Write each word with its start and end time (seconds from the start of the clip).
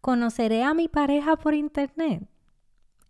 ¿Conoceré 0.00 0.62
a 0.64 0.72
mi 0.72 0.88
pareja 0.88 1.36
por 1.36 1.52
internet? 1.52 2.26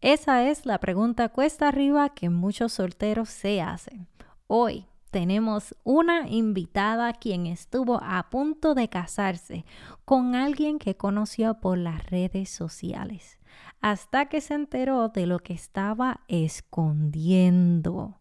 Esa 0.00 0.48
es 0.48 0.66
la 0.66 0.78
pregunta 0.78 1.28
cuesta 1.28 1.68
arriba 1.68 2.08
que 2.08 2.30
muchos 2.30 2.72
solteros 2.72 3.28
se 3.28 3.62
hacen. 3.62 4.08
Hoy 4.48 4.86
tenemos 5.12 5.76
una 5.84 6.28
invitada 6.28 7.12
quien 7.12 7.46
estuvo 7.46 8.00
a 8.02 8.28
punto 8.28 8.74
de 8.74 8.88
casarse 8.88 9.64
con 10.04 10.34
alguien 10.34 10.80
que 10.80 10.96
conoció 10.96 11.60
por 11.60 11.78
las 11.78 12.10
redes 12.10 12.50
sociales, 12.50 13.38
hasta 13.80 14.26
que 14.26 14.40
se 14.40 14.54
enteró 14.54 15.10
de 15.10 15.26
lo 15.26 15.38
que 15.38 15.52
estaba 15.52 16.22
escondiendo. 16.26 18.20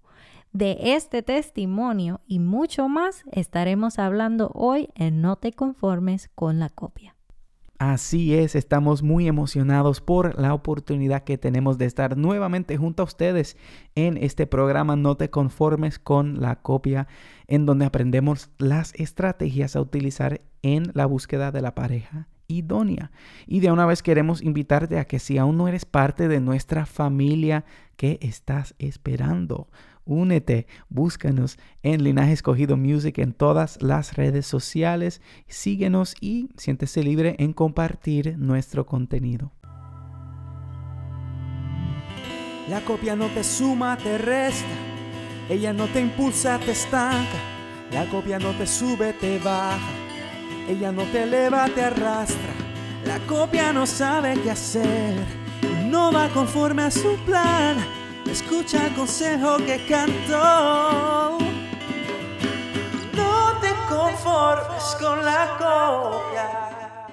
De 0.52 0.94
este 0.94 1.24
testimonio 1.24 2.22
y 2.28 2.38
mucho 2.38 2.88
más 2.88 3.24
estaremos 3.32 3.98
hablando 3.98 4.52
hoy 4.54 4.90
en 4.94 5.22
No 5.22 5.38
te 5.38 5.54
conformes 5.54 6.30
con 6.36 6.60
la 6.60 6.70
copia. 6.70 7.16
Así 7.80 8.36
es, 8.36 8.56
estamos 8.56 9.04
muy 9.04 9.30
emocionados 9.30 10.02
por 10.02 10.38
la 10.38 10.54
oportunidad 10.54 11.24
que 11.24 11.38
tenemos 11.38 11.78
de 11.78 11.86
estar 11.86 12.18
nuevamente 12.18 12.76
junto 12.76 13.04
a 13.04 13.06
ustedes 13.06 13.56
en 13.96 14.18
este 14.18 14.46
programa 14.48 14.98
No 14.98 15.16
te 15.16 15.30
conformes 15.30 15.98
con 15.98 16.42
la 16.42 16.58
copia, 16.58 17.08
en 17.48 17.66
donde 17.66 17.86
aprendemos 17.86 18.50
las 18.58 18.94
estrategias 18.96 19.78
a 19.78 19.82
utilizar 19.82 20.42
en 20.62 20.92
la 20.94 21.06
búsqueda 21.06 21.54
de 21.54 21.62
la 21.62 21.74
pareja 21.74 22.28
idónea. 22.50 23.12
Y 23.48 23.62
de 23.62 23.72
una 23.72 23.86
vez 23.86 24.04
queremos 24.04 24.42
invitarte 24.42 25.00
a 25.00 25.06
que 25.06 25.20
si 25.20 25.38
aún 25.38 25.58
no 25.58 25.70
eres 25.70 25.86
parte 25.86 26.28
de 26.28 26.42
nuestra 26.42 26.86
familia, 26.86 27.64
¿qué 27.96 28.20
estás 28.22 28.76
esperando? 28.78 29.70
Únete, 30.10 30.66
búscanos 30.90 31.60
en 31.84 32.04
Linaje 32.04 32.34
Escogido 32.34 32.78
Music 32.78 33.20
en 33.20 33.32
todas 33.32 33.80
las 33.80 34.16
redes 34.16 34.48
sociales, 34.48 35.22
síguenos 35.48 36.16
y 36.20 36.50
siéntese 36.58 37.04
libre 37.04 37.36
en 37.38 37.54
compartir 37.54 38.36
nuestro 38.40 38.88
contenido. 38.88 39.52
La 42.68 42.82
copia 42.86 43.16
no 43.16 43.28
te 43.28 43.44
suma, 43.44 43.98
te 43.98 44.18
resta. 44.18 44.66
Ella 45.48 45.74
no 45.74 45.86
te 45.86 46.02
impulsa, 46.02 46.58
te 46.58 46.72
estanca. 46.72 47.38
La 47.92 48.10
copia 48.10 48.40
no 48.40 48.50
te 48.54 48.66
sube, 48.66 49.14
te 49.14 49.38
baja. 49.38 49.92
Ella 50.68 50.92
no 50.92 51.04
te 51.04 51.22
eleva, 51.22 51.68
te 51.68 51.84
arrastra. 51.84 52.54
La 53.06 53.20
copia 53.28 53.72
no 53.72 53.86
sabe 53.86 54.34
qué 54.42 54.50
hacer. 54.50 55.14
No 55.86 56.12
va 56.12 56.30
conforme 56.30 56.82
a 56.82 56.90
su 56.90 57.16
plan 57.28 57.99
Escucha 58.32 58.86
el 58.86 58.94
consejo 58.94 59.58
que 59.58 59.84
cantó. 59.88 61.40
No 63.16 63.60
te 63.60 63.70
conformes 63.90 64.84
con 65.02 65.26
la 65.26 65.58
copia. 65.58 67.08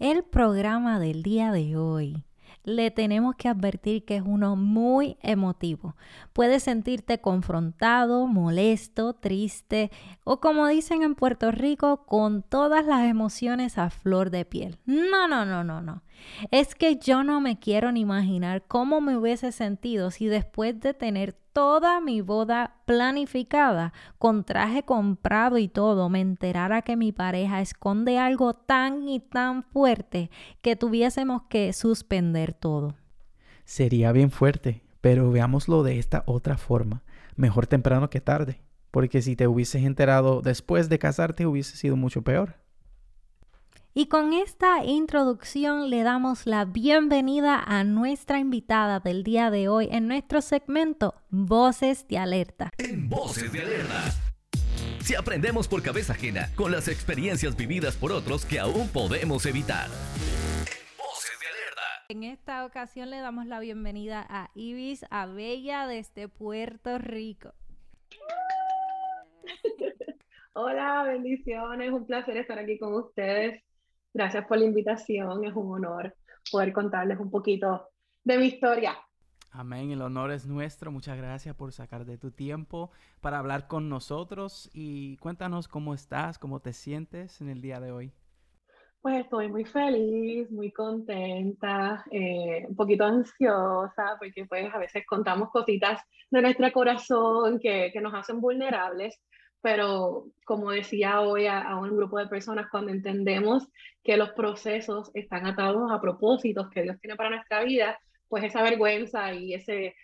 El 0.00 0.24
programa 0.24 0.98
del 0.98 1.22
día 1.22 1.52
de 1.52 1.76
hoy 1.76 2.24
le 2.66 2.90
tenemos 2.90 3.36
que 3.36 3.48
advertir 3.48 4.04
que 4.04 4.16
es 4.16 4.22
uno 4.26 4.56
muy 4.56 5.16
emotivo. 5.22 5.96
Puedes 6.32 6.64
sentirte 6.64 7.20
confrontado, 7.20 8.26
molesto, 8.26 9.14
triste 9.14 9.90
o 10.24 10.40
como 10.40 10.66
dicen 10.66 11.02
en 11.02 11.14
Puerto 11.14 11.52
Rico, 11.52 12.04
con 12.06 12.42
todas 12.42 12.84
las 12.84 13.08
emociones 13.08 13.78
a 13.78 13.88
flor 13.88 14.30
de 14.30 14.44
piel. 14.44 14.78
No, 14.84 15.28
no, 15.28 15.46
no, 15.46 15.62
no, 15.62 15.80
no. 15.80 16.02
Es 16.50 16.74
que 16.74 16.96
yo 16.96 17.22
no 17.22 17.40
me 17.40 17.58
quiero 17.58 17.92
ni 17.92 18.00
imaginar 18.00 18.64
cómo 18.66 19.00
me 19.00 19.16
hubiese 19.16 19.52
sentido 19.52 20.10
si 20.10 20.26
después 20.26 20.80
de 20.80 20.92
tener 20.92 21.36
toda 21.56 22.02
mi 22.02 22.20
boda 22.20 22.82
planificada, 22.84 23.94
con 24.18 24.44
traje 24.44 24.82
comprado 24.82 25.56
y 25.56 25.68
todo, 25.68 26.10
me 26.10 26.20
enterara 26.20 26.82
que 26.82 26.96
mi 26.96 27.12
pareja 27.12 27.62
esconde 27.62 28.18
algo 28.18 28.52
tan 28.52 29.08
y 29.08 29.20
tan 29.20 29.62
fuerte 29.62 30.30
que 30.60 30.76
tuviésemos 30.76 31.44
que 31.48 31.72
suspender 31.72 32.52
todo. 32.52 32.94
Sería 33.64 34.12
bien 34.12 34.30
fuerte, 34.30 34.82
pero 35.00 35.30
veámoslo 35.30 35.82
de 35.82 35.98
esta 35.98 36.24
otra 36.26 36.58
forma. 36.58 37.02
Mejor 37.36 37.66
temprano 37.66 38.10
que 38.10 38.20
tarde, 38.20 38.60
porque 38.90 39.22
si 39.22 39.34
te 39.34 39.48
hubieses 39.48 39.82
enterado 39.82 40.42
después 40.42 40.90
de 40.90 40.98
casarte 40.98 41.46
hubiese 41.46 41.78
sido 41.78 41.96
mucho 41.96 42.20
peor. 42.20 42.56
Y 43.98 44.08
con 44.08 44.34
esta 44.34 44.84
introducción 44.84 45.88
le 45.88 46.02
damos 46.02 46.44
la 46.44 46.66
bienvenida 46.66 47.58
a 47.58 47.82
nuestra 47.82 48.38
invitada 48.38 49.00
del 49.00 49.22
día 49.22 49.50
de 49.50 49.68
hoy 49.68 49.88
en 49.90 50.06
nuestro 50.06 50.42
segmento 50.42 51.14
Voces 51.30 52.06
de 52.06 52.18
Alerta. 52.18 52.72
En 52.76 53.08
Voces 53.08 53.50
de 53.50 53.62
Alerta. 53.62 54.02
Si 55.00 55.14
aprendemos 55.14 55.66
por 55.66 55.82
cabeza 55.82 56.12
ajena 56.12 56.50
con 56.56 56.72
las 56.72 56.88
experiencias 56.88 57.56
vividas 57.56 57.96
por 57.96 58.12
otros 58.12 58.44
que 58.44 58.58
aún 58.58 58.90
podemos 58.92 59.46
evitar. 59.46 59.88
Voces 60.98 61.40
de 61.40 61.46
Alerta. 61.46 62.04
En 62.10 62.22
esta 62.22 62.66
ocasión 62.66 63.08
le 63.08 63.16
damos 63.20 63.46
la 63.46 63.60
bienvenida 63.60 64.26
a 64.28 64.50
Ibis 64.54 65.06
Abella 65.08 65.86
desde 65.86 66.28
Puerto 66.28 66.98
Rico. 66.98 67.54
Hola, 70.52 71.02
bendiciones, 71.04 71.90
un 71.90 72.06
placer 72.06 72.36
estar 72.36 72.58
aquí 72.58 72.78
con 72.78 72.92
ustedes. 72.92 73.62
Gracias 74.16 74.46
por 74.46 74.56
la 74.56 74.64
invitación, 74.64 75.44
es 75.44 75.52
un 75.54 75.74
honor 75.74 76.16
poder 76.50 76.72
contarles 76.72 77.18
un 77.20 77.30
poquito 77.30 77.90
de 78.24 78.38
mi 78.38 78.46
historia. 78.46 78.96
Amén, 79.50 79.90
el 79.90 80.00
honor 80.00 80.30
es 80.30 80.46
nuestro. 80.46 80.90
Muchas 80.90 81.18
gracias 81.18 81.54
por 81.54 81.70
sacar 81.70 82.06
de 82.06 82.16
tu 82.16 82.30
tiempo 82.30 82.90
para 83.20 83.38
hablar 83.38 83.68
con 83.68 83.90
nosotros 83.90 84.70
y 84.72 85.18
cuéntanos 85.18 85.68
cómo 85.68 85.92
estás, 85.92 86.38
cómo 86.38 86.60
te 86.60 86.72
sientes 86.72 87.42
en 87.42 87.50
el 87.50 87.60
día 87.60 87.78
de 87.78 87.92
hoy. 87.92 88.12
Pues 89.02 89.18
estoy 89.18 89.48
muy 89.48 89.66
feliz, 89.66 90.50
muy 90.50 90.72
contenta, 90.72 92.02
eh, 92.10 92.64
un 92.66 92.74
poquito 92.74 93.04
ansiosa, 93.04 94.16
porque 94.18 94.46
pues 94.46 94.72
a 94.72 94.78
veces 94.78 95.04
contamos 95.06 95.50
cositas 95.50 96.00
de 96.30 96.40
nuestro 96.40 96.72
corazón 96.72 97.58
que, 97.60 97.90
que 97.92 98.00
nos 98.00 98.14
hacen 98.14 98.40
vulnerables, 98.40 99.20
pero 99.60 100.26
como 100.44 100.70
decía 100.70 101.20
hoy 101.20 101.46
a, 101.46 101.76
un 101.76 101.96
grupo 101.96 102.18
de 102.18 102.28
personas, 102.28 102.68
cuando 102.70 102.92
entendemos 102.92 103.68
que 104.04 104.16
los 104.16 104.30
procesos 104.30 105.10
están 105.14 105.46
atados 105.46 105.90
a 105.90 106.00
propósitos 106.00 106.70
que 106.70 106.82
Dios 106.82 106.96
tiene 107.00 107.16
para 107.16 107.30
nuestra 107.30 107.64
vida, 107.64 107.98
pues 108.28 108.44
esa 108.44 108.62
vergüenza 108.62 109.32
y 109.34 109.54
ese 109.54 109.94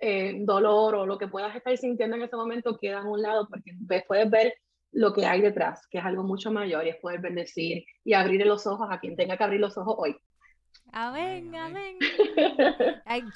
eh, 0.00 0.34
dolor 0.40 0.96
o 0.96 1.06
lo 1.06 1.18
que 1.18 1.28
puedas 1.28 1.54
estar 1.54 1.76
sintiendo 1.76 2.16
en 2.16 2.22
ese 2.22 2.36
momento 2.36 2.78
queda 2.78 3.00
a 3.00 3.08
un 3.08 3.22
lado 3.22 3.46
porque 3.48 3.72
puedes 4.06 4.30
ver 4.30 4.54
lo 4.92 5.12
que 5.12 5.24
hay 5.24 5.40
detrás, 5.40 5.86
que 5.88 5.98
es 5.98 6.04
algo 6.04 6.22
mucho 6.22 6.50
mayor 6.50 6.86
y 6.86 6.90
es 6.90 6.96
poder 6.96 7.20
bendecir 7.20 7.84
y 8.04 8.12
abrir 8.12 8.44
los 8.46 8.66
ojos 8.66 8.88
a 8.90 9.00
quien 9.00 9.16
tenga 9.16 9.36
que 9.36 9.44
abrir 9.44 9.60
los 9.60 9.76
ojos 9.78 9.94
hoy. 9.98 10.16
Amén, 10.92 11.54
amén. 11.56 11.98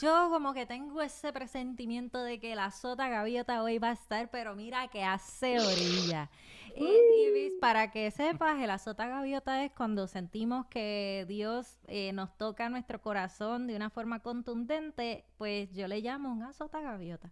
Yo 0.00 0.28
como 0.30 0.52
que 0.52 0.66
tengo 0.66 1.00
ese 1.02 1.32
presentimiento 1.32 2.22
de 2.22 2.38
que 2.38 2.54
la 2.54 2.70
sota 2.70 3.08
gaviota 3.08 3.62
hoy 3.62 3.78
va 3.78 3.90
a 3.90 3.92
estar, 3.92 4.30
pero 4.30 4.54
mira 4.54 4.88
que 4.88 5.02
hace 5.02 5.58
orilla. 5.58 6.30
Y, 6.76 7.58
para 7.60 7.90
que 7.90 8.10
sepas, 8.10 8.58
la 8.58 8.78
sota 8.78 9.06
gaviota 9.06 9.64
es 9.64 9.72
cuando 9.72 10.06
sentimos 10.06 10.66
que 10.66 11.24
Dios 11.26 11.78
eh, 11.86 12.12
nos 12.12 12.36
toca 12.36 12.68
nuestro 12.68 13.00
corazón 13.00 13.66
de 13.66 13.76
una 13.76 13.88
forma 13.88 14.20
contundente, 14.20 15.24
pues 15.38 15.72
yo 15.72 15.88
le 15.88 16.00
llamo 16.00 16.30
una 16.30 16.52
sota 16.52 16.80
gaviota. 16.80 17.30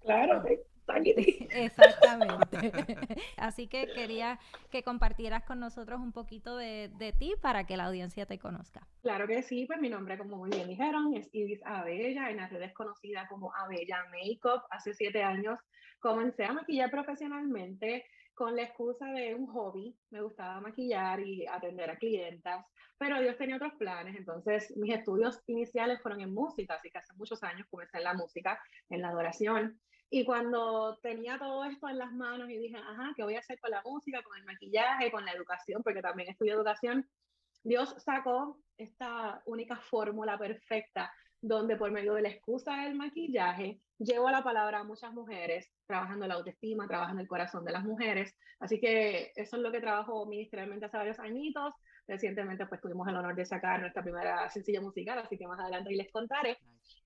Claro, 0.00 0.42
Exactamente. 1.50 2.72
Así 3.36 3.66
que 3.66 3.86
quería 3.94 4.38
que 4.70 4.82
compartieras 4.82 5.44
con 5.44 5.60
nosotros 5.60 6.00
un 6.00 6.12
poquito 6.12 6.56
de, 6.56 6.90
de, 6.98 7.12
ti 7.12 7.34
para 7.40 7.64
que 7.64 7.76
la 7.76 7.86
audiencia 7.86 8.26
te 8.26 8.38
conozca. 8.38 8.86
Claro 9.02 9.26
que 9.26 9.42
sí, 9.42 9.66
pues 9.66 9.80
mi 9.80 9.88
nombre, 9.88 10.18
como 10.18 10.36
muy 10.36 10.50
bien 10.50 10.68
dijeron, 10.68 11.14
es 11.14 11.28
Iris 11.32 11.60
Abella, 11.64 12.30
en 12.30 12.38
las 12.38 12.50
redes 12.50 12.72
conocida 12.74 13.26
como 13.28 13.54
Abella 13.54 14.04
Makeup. 14.10 14.62
Hace 14.70 14.94
siete 14.94 15.22
años 15.22 15.58
comencé 16.00 16.44
a 16.44 16.52
maquillar 16.52 16.90
profesionalmente 16.90 18.04
con 18.38 18.54
la 18.54 18.62
excusa 18.62 19.06
de 19.06 19.34
un 19.34 19.48
hobby. 19.48 19.96
Me 20.10 20.22
gustaba 20.22 20.60
maquillar 20.60 21.18
y 21.20 21.44
atender 21.46 21.90
a 21.90 21.96
clientas, 21.96 22.64
pero 22.96 23.20
Dios 23.20 23.36
tenía 23.36 23.56
otros 23.56 23.74
planes. 23.74 24.16
Entonces, 24.16 24.72
mis 24.76 24.94
estudios 24.94 25.42
iniciales 25.48 26.00
fueron 26.00 26.20
en 26.20 26.32
música, 26.32 26.74
así 26.74 26.88
que 26.88 26.98
hace 26.98 27.12
muchos 27.14 27.42
años 27.42 27.66
comencé 27.68 27.98
en 27.98 28.04
la 28.04 28.14
música, 28.14 28.60
en 28.90 29.02
la 29.02 29.08
adoración. 29.08 29.80
Y 30.10 30.24
cuando 30.24 30.98
tenía 31.02 31.38
todo 31.38 31.64
esto 31.64 31.88
en 31.88 31.98
las 31.98 32.12
manos 32.12 32.48
y 32.48 32.56
dije, 32.56 32.76
ajá, 32.76 33.12
¿qué 33.14 33.24
voy 33.24 33.36
a 33.36 33.40
hacer 33.40 33.58
con 33.60 33.70
la 33.70 33.82
música, 33.82 34.22
con 34.22 34.38
el 34.38 34.44
maquillaje, 34.44 35.10
con 35.10 35.24
la 35.24 35.32
educación? 35.32 35.82
Porque 35.82 36.00
también 36.00 36.30
estudio 36.30 36.54
educación. 36.54 37.06
Dios 37.62 37.94
sacó 37.98 38.58
esta 38.78 39.42
única 39.44 39.76
fórmula 39.76 40.38
perfecta 40.38 41.12
donde 41.40 41.76
por 41.76 41.90
medio 41.90 42.14
de 42.14 42.22
la 42.22 42.30
excusa 42.30 42.84
del 42.84 42.94
maquillaje 42.94 43.80
llevo 43.98 44.30
la 44.30 44.42
palabra 44.42 44.80
a 44.80 44.84
muchas 44.84 45.12
mujeres, 45.12 45.70
trabajando 45.86 46.26
la 46.26 46.34
autoestima, 46.34 46.88
trabajando 46.88 47.20
el 47.20 47.28
corazón 47.28 47.64
de 47.64 47.72
las 47.72 47.84
mujeres. 47.84 48.34
Así 48.60 48.80
que 48.80 49.32
eso 49.36 49.56
es 49.56 49.62
lo 49.62 49.70
que 49.70 49.80
trabajo 49.80 50.24
ministerialmente 50.26 50.86
hace 50.86 50.96
varios 50.96 51.18
añitos. 51.18 51.74
Recientemente 52.06 52.66
pues 52.66 52.80
tuvimos 52.80 53.06
el 53.08 53.16
honor 53.16 53.34
de 53.34 53.44
sacar 53.44 53.80
nuestra 53.80 54.02
primera 54.02 54.48
sencilla 54.50 54.80
musical, 54.80 55.18
así 55.18 55.36
que 55.36 55.46
más 55.46 55.60
adelante 55.60 55.90
les 55.90 56.10
contaré. 56.10 56.56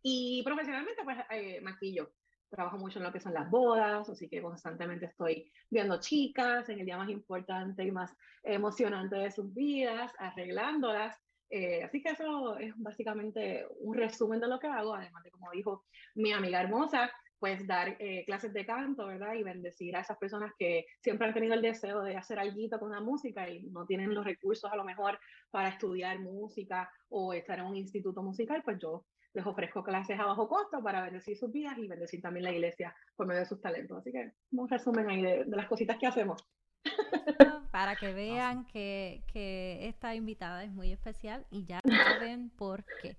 Y 0.03 0.43
profesionalmente 0.45 1.03
pues 1.03 1.19
eh, 1.31 1.61
maquillo 1.61 2.13
trabajo 2.53 2.79
mucho 2.79 2.99
en 2.99 3.05
lo 3.05 3.13
que 3.13 3.21
son 3.21 3.35
las 3.35 3.51
bodas, 3.51 4.09
así 4.09 4.29
que 4.29 4.43
constantemente 4.43 5.07
estoy 5.07 5.51
viendo 5.71 5.99
chicas 5.99 6.69
en 6.69 6.81
el 6.81 6.87
día 6.87 6.99
más 6.99 7.09
importante 7.09 7.83
y 7.83 7.91
más 7.91 8.15
emocionante 8.43 9.17
de 9.17 9.31
sus 9.31 9.53
vidas, 9.53 10.13
arreglándolas. 10.19 11.17
Eh, 11.51 11.83
así 11.83 12.03
que 12.03 12.11
eso 12.11 12.57
es 12.59 12.73
básicamente 12.77 13.67
un 13.81 13.95
resumen 13.95 14.41
de 14.41 14.49
lo 14.49 14.59
que 14.59 14.69
hago, 14.69 14.95
además 14.95 15.23
de, 15.25 15.31
como 15.31 15.51
dijo 15.51 15.85
mi 16.15 16.33
amiga 16.33 16.61
hermosa, 16.61 17.11
pues 17.39 17.67
dar 17.67 17.97
eh, 17.99 18.25
clases 18.25 18.53
de 18.53 18.65
canto, 18.65 19.07
¿verdad? 19.07 19.35
Y 19.35 19.43
bendecir 19.43 19.97
a 19.97 20.01
esas 20.01 20.17
personas 20.17 20.53
que 20.57 20.87
siempre 21.01 21.27
han 21.27 21.35
tenido 21.35 21.55
el 21.55 21.61
deseo 21.61 22.03
de 22.03 22.17
hacer 22.17 22.39
algo 22.39 22.57
con 22.79 22.93
la 22.93 23.01
música 23.01 23.49
y 23.51 23.65
no 23.65 23.85
tienen 23.85 24.15
los 24.15 24.25
recursos 24.25 24.71
a 24.71 24.77
lo 24.77 24.85
mejor 24.85 25.19
para 25.51 25.71
estudiar 25.71 26.21
música 26.21 26.89
o 27.09 27.33
estar 27.33 27.59
en 27.59 27.65
un 27.65 27.77
instituto 27.77 28.23
musical, 28.23 28.63
pues 28.63 28.79
yo 28.79 29.07
les 29.35 29.47
ofrezco 29.47 29.83
clases 29.83 30.19
a 30.19 30.27
bajo 30.27 30.49
costo 30.49 30.83
para 30.83 31.03
bendecir 31.03 31.37
sus 31.37 31.51
vidas 31.51 31.79
y 31.79 31.89
bendecir 31.89 32.21
también 32.21 32.45
la 32.45 32.53
iglesia 32.53 32.95
por 33.17 33.27
medio 33.27 33.41
de 33.41 33.47
sus 33.47 33.61
talentos. 33.61 33.99
Así 33.99 34.13
que 34.13 34.33
un 34.53 34.69
resumen 34.69 35.09
ahí 35.09 35.23
de, 35.23 35.45
las 35.47 35.67
cositas 35.67 35.97
que 35.99 36.07
hacemos. 36.07 36.47
Para 37.73 37.97
que 37.97 38.13
vean 38.13 38.67
que, 38.67 39.23
que, 39.33 39.89
esta 39.89 40.15
invitada 40.15 40.65
es 40.65 40.73
muy 40.73 40.93
especial 40.93 41.47
y 41.51 41.65
ya 41.65 41.81
saben 41.87 42.51
por 42.51 42.85
qué. 43.01 43.17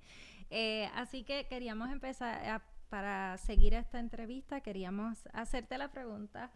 Eh, 0.52 0.88
así 0.94 1.24
que 1.24 1.48
queríamos 1.48 1.92
empezar, 1.92 2.62
para 2.90 3.38
seguir 3.40 3.74
esta 3.74 4.00
entrevista, 4.00 4.62
queríamos 4.62 5.28
hacerte 5.34 5.80
la 5.80 5.90
pregunta 5.90 6.52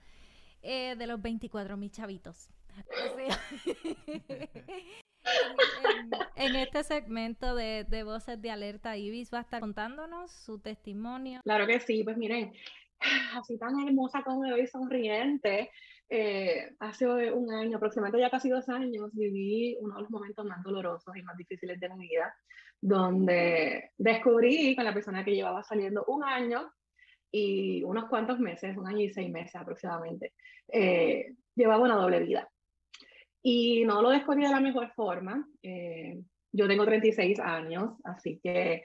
eh, 0.61 0.95
de 0.95 1.07
los 1.07 1.19
24 1.19 1.77
mil 1.77 1.91
chavitos. 1.91 2.49
en, 6.35 6.55
este 6.55 6.83
segmento 6.83 7.55
de, 7.55 8.03
Voces 8.03 8.41
de 8.41 8.51
Alerta, 8.51 8.97
Ibis 8.97 9.33
va 9.33 9.39
a 9.39 9.41
estar 9.41 9.59
contándonos 9.59 10.31
su 10.31 10.59
testimonio. 10.59 11.41
Claro 11.43 11.67
que 11.67 11.79
sí, 11.79 12.03
pues 12.03 12.17
miren, 12.17 12.53
así 13.35 13.57
tan 13.57 13.79
hermosa 13.87 14.23
como 14.23 14.41
me 14.41 14.53
veo 14.53 14.67
sonriente. 14.67 15.71
Eh, 16.09 16.69
hace 16.79 17.05
un 17.31 17.51
año, 17.51 17.77
aproximadamente 17.77 18.21
ya 18.21 18.29
casi 18.29 18.49
dos 18.49 18.67
años, 18.69 19.09
viví 19.13 19.77
uno 19.81 19.95
de 19.95 20.01
los 20.01 20.09
momentos 20.09 20.45
más 20.45 20.63
dolorosos 20.63 21.15
y 21.15 21.21
más 21.23 21.35
difíciles 21.35 21.79
de 21.79 21.89
mi 21.89 22.07
vida, 22.07 22.33
donde 22.79 23.91
descubrí 23.97 24.75
con 24.75 24.85
la 24.85 24.93
persona 24.93 25.25
que 25.25 25.35
llevaba 25.35 25.63
saliendo 25.63 26.05
un 26.07 26.23
año 26.23 26.71
y 27.31 27.83
unos 27.83 28.05
cuantos 28.05 28.39
meses, 28.39 28.77
un 28.77 28.87
año 28.87 29.01
y 29.01 29.09
seis 29.09 29.29
meses 29.29 29.55
aproximadamente, 29.55 30.33
eh, 30.71 31.33
llevaba 31.55 31.83
una 31.83 31.95
doble 31.95 32.19
vida. 32.21 32.49
Y 33.43 33.85
no 33.85 34.01
lo 34.01 34.09
descubrí 34.09 34.43
de 34.43 34.49
la 34.49 34.59
mejor 34.59 34.91
forma. 34.93 35.47
Eh, 35.61 36.19
yo 36.51 36.67
tengo 36.67 36.85
36 36.85 37.39
años, 37.39 37.93
así 38.03 38.39
que 38.43 38.83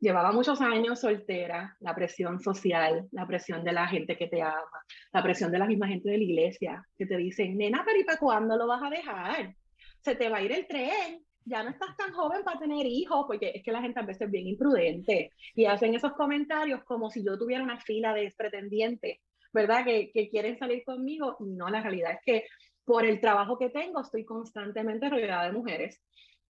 llevaba 0.00 0.32
muchos 0.32 0.60
años 0.60 1.00
soltera, 1.00 1.76
la 1.80 1.94
presión 1.94 2.40
social, 2.40 3.06
la 3.12 3.26
presión 3.26 3.62
de 3.62 3.72
la 3.72 3.86
gente 3.86 4.16
que 4.16 4.26
te 4.26 4.40
ama, 4.40 4.84
la 5.12 5.22
presión 5.22 5.52
de 5.52 5.58
la 5.58 5.66
misma 5.66 5.86
gente 5.86 6.10
de 6.10 6.18
la 6.18 6.24
iglesia, 6.24 6.86
que 6.96 7.06
te 7.06 7.16
dicen, 7.16 7.56
nena, 7.56 7.82
pero 7.84 8.00
¿y 8.00 8.04
para 8.04 8.18
cuándo 8.18 8.56
lo 8.56 8.66
vas 8.66 8.82
a 8.82 8.90
dejar? 8.90 9.54
Se 10.02 10.16
te 10.16 10.28
va 10.30 10.38
a 10.38 10.42
ir 10.42 10.52
el 10.52 10.66
tren, 10.66 11.22
ya 11.44 11.62
no 11.62 11.70
estás 11.70 11.96
tan 11.96 12.12
joven 12.12 12.42
para 12.42 12.58
tener 12.58 12.86
hijos, 12.86 13.24
porque 13.26 13.52
es 13.54 13.62
que 13.62 13.72
la 13.72 13.82
gente 13.82 14.00
a 14.00 14.04
veces 14.04 14.22
es 14.22 14.30
bien 14.30 14.46
imprudente 14.46 15.30
y 15.54 15.66
hacen 15.66 15.94
esos 15.94 16.12
comentarios 16.12 16.82
como 16.84 17.10
si 17.10 17.24
yo 17.24 17.38
tuviera 17.38 17.62
una 17.62 17.80
fila 17.80 18.14
de 18.14 18.32
pretendientes, 18.36 19.18
¿verdad? 19.52 19.84
Que, 19.84 20.10
que 20.12 20.30
quieren 20.30 20.58
salir 20.58 20.82
conmigo 20.84 21.36
no, 21.40 21.68
la 21.68 21.82
realidad 21.82 22.12
es 22.12 22.20
que 22.24 22.44
por 22.84 23.04
el 23.04 23.20
trabajo 23.20 23.58
que 23.58 23.70
tengo, 23.70 24.00
estoy 24.00 24.24
constantemente 24.24 25.08
rodeada 25.08 25.46
de 25.46 25.52
mujeres. 25.52 26.00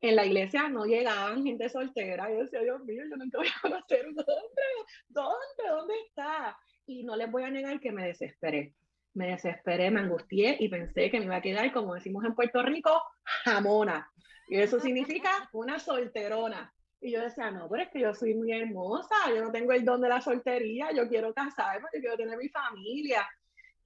En 0.00 0.17
la 0.17 0.25
iglesia 0.25 0.69
no 0.69 0.87
llegaban 0.87 1.44
gente 1.44 1.69
soltera. 1.69 2.31
Yo 2.31 2.41
decía, 2.41 2.61
Dios 2.61 2.82
mío, 2.85 3.03
yo 3.09 3.17
nunca 3.17 3.38
voy 3.38 3.49
a 3.49 3.61
conocer 3.61 4.06
hombre. 4.06 4.65
¿Dónde? 5.09 5.69
¿Dónde 5.69 5.94
está? 6.06 6.56
Y 6.87 7.05
no 7.05 7.17
les 7.17 7.31
voy 7.31 7.43
a 7.43 7.50
negar 7.50 7.79
que 7.81 7.93
me 7.93 8.06
desesperé. 8.06 8.75
Me 9.12 9.27
desesperé, 9.29 9.91
me 9.91 10.00
angustié 10.00 10.56
y 10.59 10.69
pensé 10.69 11.11
que 11.11 11.19
me 11.19 11.27
iba 11.27 11.37
a 11.37 11.43
quedar, 11.43 11.73
como 11.73 11.94
decimos 11.94 12.25
en 12.25 12.35
Puerto 12.35 12.62
Rico, 12.62 13.03
jamona. 13.44 14.11
Y 14.49 14.56
eso 14.59 14.81
significa 14.81 15.31
una 15.53 15.79
solterona. 15.79 16.73
Y 17.00 17.12
yo 17.12 17.21
decía, 17.21 17.50
no, 17.50 17.69
pero 17.69 17.82
es 17.82 17.91
que 17.91 18.00
yo 18.00 18.15
soy 18.15 18.35
muy 18.35 18.53
hermosa, 18.53 19.15
yo 19.29 19.43
no 19.43 19.50
tengo 19.50 19.73
el 19.73 19.85
don 19.85 20.00
de 20.00 20.09
la 20.09 20.21
soltería, 20.21 20.93
yo 20.93 21.09
quiero 21.09 21.32
casarme, 21.32 21.88
yo 21.94 22.00
quiero 22.00 22.17
tener 22.17 22.37
mi 22.37 22.49
familia. 22.49 23.27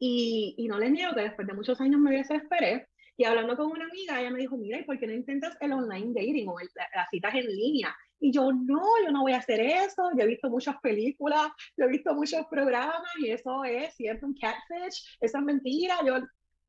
Y, 0.06 0.54
y 0.58 0.68
no 0.68 0.78
les 0.78 0.90
niego 0.90 1.14
que 1.14 1.22
después 1.22 1.46
de 1.46 1.54
muchos 1.54 1.80
años 1.80 1.98
me 1.98 2.14
desesperé. 2.14 2.88
Y 3.16 3.24
hablando 3.24 3.56
con 3.56 3.68
una 3.68 3.86
amiga, 3.86 4.20
ella 4.20 4.30
me 4.30 4.40
dijo, 4.40 4.58
mira, 4.58 4.78
¿y 4.78 4.84
por 4.84 4.98
qué 4.98 5.06
no 5.06 5.14
intentas 5.14 5.56
el 5.62 5.72
online 5.72 6.08
dating 6.08 6.46
o 6.46 6.56
las 6.60 7.08
citas 7.10 7.34
en 7.34 7.46
línea? 7.46 7.96
Y 8.20 8.30
yo, 8.30 8.52
no, 8.52 8.82
yo 9.02 9.10
no 9.10 9.22
voy 9.22 9.32
a 9.32 9.38
hacer 9.38 9.60
eso. 9.60 10.10
Yo 10.14 10.24
he 10.24 10.26
visto 10.26 10.50
muchas 10.50 10.76
películas, 10.82 11.48
yo 11.74 11.86
he 11.86 11.88
visto 11.88 12.14
muchos 12.14 12.44
programas 12.50 13.08
y 13.18 13.30
eso 13.30 13.64
es 13.64 13.94
siempre 13.94 14.26
un 14.26 14.34
catfish, 14.34 15.16
eso 15.20 15.38
es 15.38 15.44
mentira. 15.44 15.96
Yo, 16.04 16.18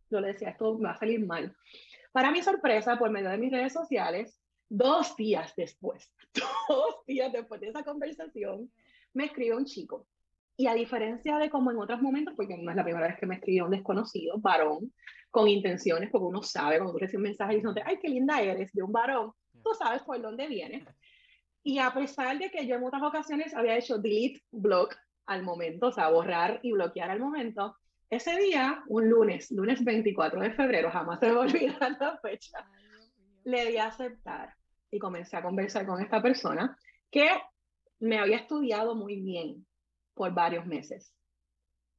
yo 0.10 0.20
le 0.22 0.28
decía, 0.28 0.52
esto 0.52 0.78
me 0.78 0.86
va 0.86 0.92
a 0.92 0.98
salir 0.98 1.26
mal. 1.26 1.54
Para 2.14 2.32
mi 2.32 2.42
sorpresa, 2.42 2.98
por 2.98 3.10
medio 3.10 3.32
de 3.32 3.38
mis 3.38 3.52
redes 3.52 3.74
sociales, 3.74 4.40
dos 4.70 5.14
días 5.18 5.54
después, 5.58 6.10
dos 6.70 7.06
días 7.06 7.34
después 7.34 7.60
de 7.60 7.68
esa 7.68 7.84
conversación, 7.84 8.72
me 9.14 9.26
escribe 9.26 9.58
un 9.58 9.66
chico 9.66 10.08
y 10.58 10.68
a 10.68 10.74
diferencia 10.74 11.38
de 11.38 11.50
como 11.50 11.72
en 11.72 11.78
otros 11.78 12.02
momentos, 12.02 12.34
porque 12.36 12.58
no 12.58 12.72
es 12.72 12.78
la 12.78 12.84
primera 12.84 13.08
vez 13.08 13.18
que 13.20 13.26
me 13.26 13.36
escribió 13.36 13.66
un 13.66 13.72
desconocido, 13.72 14.38
varón, 14.38 14.94
con 15.30 15.48
intenciones, 15.48 16.10
porque 16.10 16.28
uno 16.28 16.42
sabe 16.44 16.78
cuando 16.78 16.94
tú 16.94 17.00
recibes 17.00 17.18
un 17.18 17.24
mensaje 17.24 17.56
diciendo, 17.56 17.82
ay, 17.86 18.00
qué 18.02 18.08
linda 18.08 18.42
eres, 18.42 18.72
de 18.72 18.84
un 18.84 18.92
varón, 18.92 19.34
tú 19.64 19.72
sabes 19.78 20.02
por 20.04 20.22
dónde 20.22 20.48
viene. 20.48 20.86
Y 21.62 21.80
a 21.80 21.94
pesar 21.94 22.38
de 22.38 22.50
que 22.50 22.66
yo 22.68 22.76
en 22.76 22.84
otras 22.84 23.04
ocasiones 23.04 23.54
había 23.54 23.78
hecho 23.78 23.98
delete, 23.98 24.42
block 24.52 24.96
al 25.26 25.44
momento, 25.44 25.88
o 25.88 25.92
sea, 25.92 26.10
borrar 26.10 26.60
y 26.62 26.72
bloquear 26.72 27.10
al 27.10 27.20
momento, 27.20 27.76
ese 28.10 28.38
día, 28.38 28.84
un 28.88 29.10
lunes, 29.10 29.52
lunes 29.52 29.84
24 29.84 30.40
de 30.40 30.54
febrero, 30.54 30.92
jamás 30.92 31.20
se 31.20 31.28
me 31.28 31.38
olvida 31.38 31.98
la 32.00 32.18
fecha, 32.22 32.66
le 33.44 33.72
di 33.72 33.78
a 33.78 33.88
aceptar 33.88 34.54
y 34.92 35.00
comencé 35.00 35.36
a 35.36 35.44
conversar 35.44 35.86
con 35.86 36.02
esta 36.02 36.22
persona 36.22 36.78
que 37.12 37.30
me 38.00 38.20
había 38.20 38.38
estudiado 38.38 38.96
muy 38.96 39.20
bien, 39.22 39.66
por 40.16 40.34
varios 40.34 40.66
meses. 40.66 41.14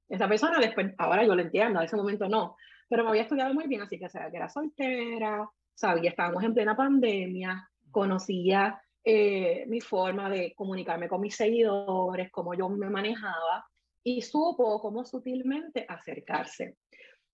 Esa 0.08 0.28
persona 0.28 0.58
después, 0.58 0.92
ahora 0.98 1.24
yo 1.24 1.34
lo 1.34 1.42
entiendo, 1.42 1.78
en 1.78 1.86
ese 1.86 1.96
momento 1.96 2.28
no, 2.28 2.56
pero 2.88 3.04
me 3.04 3.10
había 3.10 3.22
estudiado 3.22 3.52
muy 3.54 3.66
bien, 3.66 3.82
así 3.82 3.98
que 3.98 4.08
sabía 4.08 4.30
que 4.30 4.36
era 4.36 4.48
soltera, 4.48 5.48
sabía, 5.74 6.10
estábamos 6.10 6.42
en 6.42 6.54
plena 6.54 6.76
pandemia, 6.76 7.68
conocía 7.90 8.80
eh, 9.04 9.64
mi 9.68 9.80
forma 9.80 10.30
de 10.30 10.54
comunicarme 10.54 11.08
con 11.08 11.20
mis 11.20 11.36
seguidores, 11.36 12.30
cómo 12.30 12.54
yo 12.54 12.68
me 12.68 12.88
manejaba 12.88 13.66
y 14.02 14.22
supo 14.22 14.80
cómo 14.80 15.04
sutilmente 15.04 15.84
acercarse. 15.88 16.76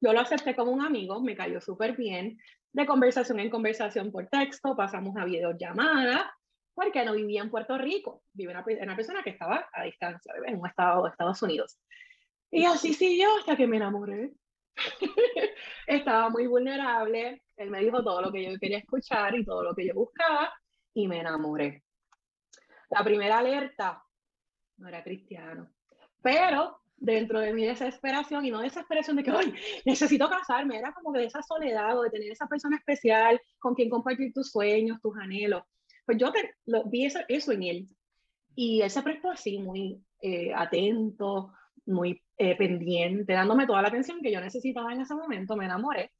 Yo 0.00 0.12
lo 0.12 0.20
acepté 0.20 0.56
como 0.56 0.73
un 0.73 0.82
amigo, 0.82 1.20
me 1.20 1.37
cayó 1.37 1.60
súper 1.60 1.96
bien, 1.96 2.39
de 2.72 2.86
conversación 2.86 3.39
en 3.39 3.51
conversación 3.51 4.10
por 4.10 4.27
texto, 4.29 4.74
pasamos 4.74 5.15
a 5.17 5.24
videollamada 5.24 6.32
porque 6.74 7.05
no 7.05 7.14
vivía 7.14 7.43
en 7.43 7.50
Puerto 7.50 7.76
Rico, 7.79 8.22
vive 8.32 8.52
una, 8.52 8.64
una 8.82 8.96
persona 8.96 9.22
que 9.22 9.31
estaba 9.31 9.69
a 9.72 9.84
distancia, 9.84 10.32
en 10.46 10.58
un 10.58 10.67
estado 10.67 11.05
de 11.05 11.10
Estados 11.10 11.43
Unidos. 11.43 11.79
Y 12.50 12.64
así 12.64 12.93
siguió 12.93 13.29
hasta 13.38 13.56
que 13.56 13.67
me 13.67 13.76
enamoré. 13.76 14.32
estaba 15.86 16.31
muy 16.31 16.46
vulnerable, 16.46 17.43
él 17.56 17.70
me 17.70 17.81
dijo 17.81 18.02
todo 18.02 18.22
lo 18.22 18.32
que 18.32 18.50
yo 18.50 18.58
quería 18.58 18.79
escuchar 18.79 19.34
y 19.34 19.44
todo 19.44 19.62
lo 19.62 19.74
que 19.74 19.86
yo 19.86 19.94
buscaba 19.94 20.52
y 20.94 21.08
me 21.08 21.20
enamoré. 21.20 21.82
La 22.91 23.02
primera 23.05 23.38
alerta 23.38 24.02
no 24.79 24.88
era 24.88 25.02
cristiano, 25.02 25.70
pero 26.22 26.82
dentro 26.96 27.41
de 27.41 27.52
mi 27.52 27.67
desesperación 27.67 28.44
y 28.44 28.50
no 28.50 28.60
desesperación 28.60 29.17
de 29.17 29.24
que 29.24 29.32
hoy 29.32 29.55
necesito 29.84 30.29
casarme, 30.29 30.79
era 30.79 30.93
como 30.93 31.12
de 31.12 31.24
esa 31.24 31.43
soledad 31.43 31.98
o 31.98 32.02
de 32.02 32.10
tener 32.10 32.31
esa 32.31 32.46
persona 32.46 32.76
especial 32.76 33.41
con 33.58 33.74
quien 33.74 33.91
compartir 33.91 34.32
tus 34.32 34.50
sueños, 34.50 35.00
tus 35.02 35.17
anhelos. 35.17 35.64
Pues 36.05 36.19
yo 36.19 36.32
vi 36.87 37.06
eso, 37.06 37.21
eso, 37.29 37.53
en 37.53 37.63
él. 37.63 37.89
Y 38.55 38.82
él 38.82 38.91
se 38.91 39.03
prestó 39.03 39.31
así, 39.31 39.59
muy 39.59 40.03
eh, 40.21 40.53
atento, 40.55 41.53
muy 41.87 42.23
eh, 42.37 42.56
pendiente, 42.56 43.32
dándome 43.32 43.67
toda 43.67 43.82
la 43.82 43.89
atención 43.89 44.21
que 44.21 44.32
yo 44.32 44.41
necesitaba 44.41 44.93
en 44.93 45.01
ese 45.01 45.15
momento. 45.15 45.56
Me 45.56 45.65
enamoré. 45.65 46.11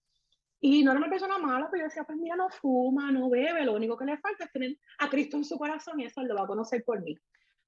Y 0.61 0.85
no 0.85 0.93
era 0.93 1.01
una 1.01 1.11
persona 1.11 1.39
mala, 1.39 1.69
pero 1.71 1.83
yo 1.83 1.89
decía, 1.89 2.05
pues 2.05 2.17
mira, 2.19 2.37
no 2.37 2.49
fuma, 2.49 3.11
no 3.11 3.29
bebe, 3.29 3.65
lo 3.65 3.75
único 3.75 3.97
que 3.97 4.05
le 4.05 4.19
falta 4.19 4.45
es 4.45 4.53
tener 4.53 4.77
a 4.99 5.11
Cristo 5.11 5.37
en 5.37 5.45
su 5.45 5.59
corazón 5.59 5.99
y 5.99 6.05
eso 6.05 6.21
él 6.21 6.29
lo 6.29 6.37
va 6.37 6.43
a 6.43 6.47
conocer 6.47 6.85
por 6.85 7.03
mí. 7.03 7.19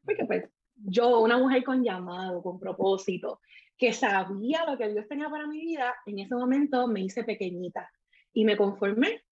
Porque 0.04 0.24
pues 0.24 0.44
yo, 0.76 1.18
una 1.18 1.36
mujer 1.36 1.64
con 1.64 1.82
llamado, 1.82 2.40
con 2.40 2.60
propósito, 2.60 3.40
que 3.76 3.92
sabía 3.92 4.64
lo 4.64 4.78
que 4.78 4.88
Dios 4.90 5.08
tenía 5.08 5.28
para 5.28 5.48
mi 5.48 5.60
vida, 5.60 5.94
en 6.06 6.20
ese 6.20 6.36
momento 6.36 6.86
me 6.86 7.00
hice 7.00 7.24
pequeñita 7.24 7.90
y 8.32 8.44
me 8.44 8.56
conformé 8.56 9.22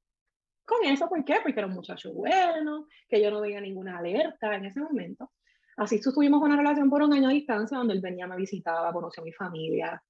con 0.64 0.84
eso. 0.84 1.08
¿Por 1.08 1.24
qué? 1.24 1.36
Porque 1.42 1.58
era 1.58 1.66
un 1.66 1.74
muchacho 1.74 2.12
bueno, 2.12 2.86
que 3.08 3.22
yo 3.22 3.30
no 3.30 3.40
veía 3.40 3.60
ninguna 3.60 3.98
alerta 3.98 4.54
en 4.54 4.66
ese 4.66 4.80
momento. 4.80 5.32
Así 5.76 6.00
tuvimos 6.00 6.42
una 6.42 6.56
relación 6.56 6.90
por 6.90 7.02
un 7.02 7.12
año 7.12 7.28
a 7.28 7.32
distancia 7.32 7.78
donde 7.78 7.94
él 7.94 8.00
venía, 8.00 8.26
me 8.26 8.36
visitaba, 8.36 8.92
conoció 8.92 9.22
a 9.22 9.24
mi 9.24 9.32
familia. 9.32 10.02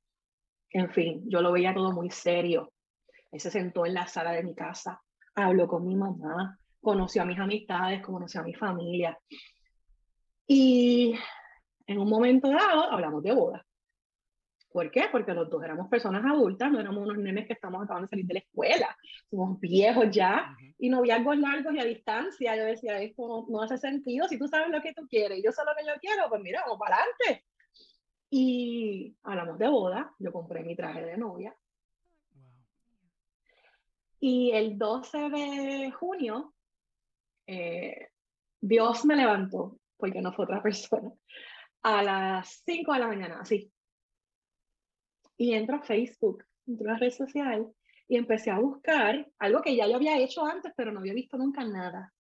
En 0.70 0.90
fin, 0.90 1.22
yo 1.28 1.40
lo 1.40 1.52
veía 1.52 1.74
todo 1.74 1.92
muy 1.92 2.10
serio. 2.10 2.72
Él 3.30 3.40
se 3.40 3.50
sentó 3.50 3.86
en 3.86 3.94
la 3.94 4.06
sala 4.06 4.32
de 4.32 4.42
mi 4.42 4.54
casa, 4.54 5.00
habló 5.34 5.68
con 5.68 5.86
mi 5.86 5.94
mamá, 5.94 6.58
conoció 6.80 7.22
a 7.22 7.24
mis 7.26 7.38
amistades, 7.38 8.02
conoció 8.02 8.40
a 8.40 8.44
mi 8.44 8.54
familia. 8.54 9.18
Y 10.46 11.14
en 11.86 11.98
un 11.98 12.08
momento 12.08 12.50
dado 12.50 12.90
hablamos 12.90 13.22
de 13.22 13.32
boda. 13.32 13.64
¿Por 14.72 14.90
qué? 14.90 15.04
Porque 15.12 15.34
los 15.34 15.50
dos 15.50 15.62
éramos 15.62 15.88
personas 15.88 16.24
adultas, 16.24 16.72
no 16.72 16.80
éramos 16.80 17.02
unos 17.02 17.18
nenes 17.18 17.46
que 17.46 17.52
estamos 17.52 17.82
acabando 17.82 18.06
de 18.06 18.10
salir 18.10 18.26
de 18.26 18.34
la 18.34 18.40
escuela, 18.40 18.96
somos 19.30 19.60
viejos 19.60 20.06
ya, 20.10 20.56
y 20.78 20.88
noviazgos 20.88 21.36
largos 21.38 21.74
y 21.74 21.78
a 21.78 21.84
distancia. 21.84 22.56
Yo 22.56 22.64
decía, 22.64 23.00
esto 23.00 23.28
no, 23.28 23.46
no, 23.48 23.62
hace 23.62 23.76
sentido, 23.76 24.26
si 24.28 24.38
tú 24.38 24.48
sabes 24.48 24.70
lo 24.70 24.80
que 24.80 24.94
tú 24.94 25.06
quieres 25.08 25.38
y 25.38 25.42
yo 25.42 25.52
sé 25.52 25.62
lo 25.64 25.72
que 25.76 25.86
yo 25.86 25.92
quiero, 26.00 26.28
pues 26.28 26.40
mira, 26.42 26.62
vamos 26.62 26.78
para 26.78 26.96
adelante. 26.96 27.44
Y 28.30 29.14
hablamos 29.24 29.58
de 29.58 29.68
boda, 29.68 30.14
yo 30.18 30.32
compré 30.32 30.62
mi 30.62 30.74
traje 30.74 31.04
de 31.04 31.18
novia. 31.18 31.54
Y 34.20 34.52
el 34.52 34.78
12 34.78 35.18
de 35.30 35.90
junio, 35.90 36.54
eh, 37.46 38.08
Dios 38.60 39.04
me 39.04 39.16
levantó, 39.16 39.78
porque 39.96 40.22
no 40.22 40.32
fue 40.32 40.44
otra 40.44 40.62
persona, 40.62 41.10
a 41.82 42.02
las 42.02 42.62
5 42.64 42.92
de 42.92 42.98
la 43.00 43.08
mañana, 43.08 43.40
así. 43.40 43.71
Y 45.36 45.54
entro 45.54 45.76
a 45.76 45.82
Facebook, 45.82 46.44
entro 46.66 46.90
a 46.90 46.92
la 46.94 46.98
red 46.98 47.10
social 47.10 47.72
y 48.08 48.16
empecé 48.16 48.50
a 48.50 48.58
buscar 48.58 49.26
algo 49.38 49.62
que 49.62 49.74
ya 49.74 49.86
yo 49.86 49.96
había 49.96 50.18
hecho 50.18 50.44
antes, 50.44 50.72
pero 50.76 50.92
no 50.92 51.00
había 51.00 51.14
visto 51.14 51.36
nunca 51.36 51.64
nada. 51.64 52.12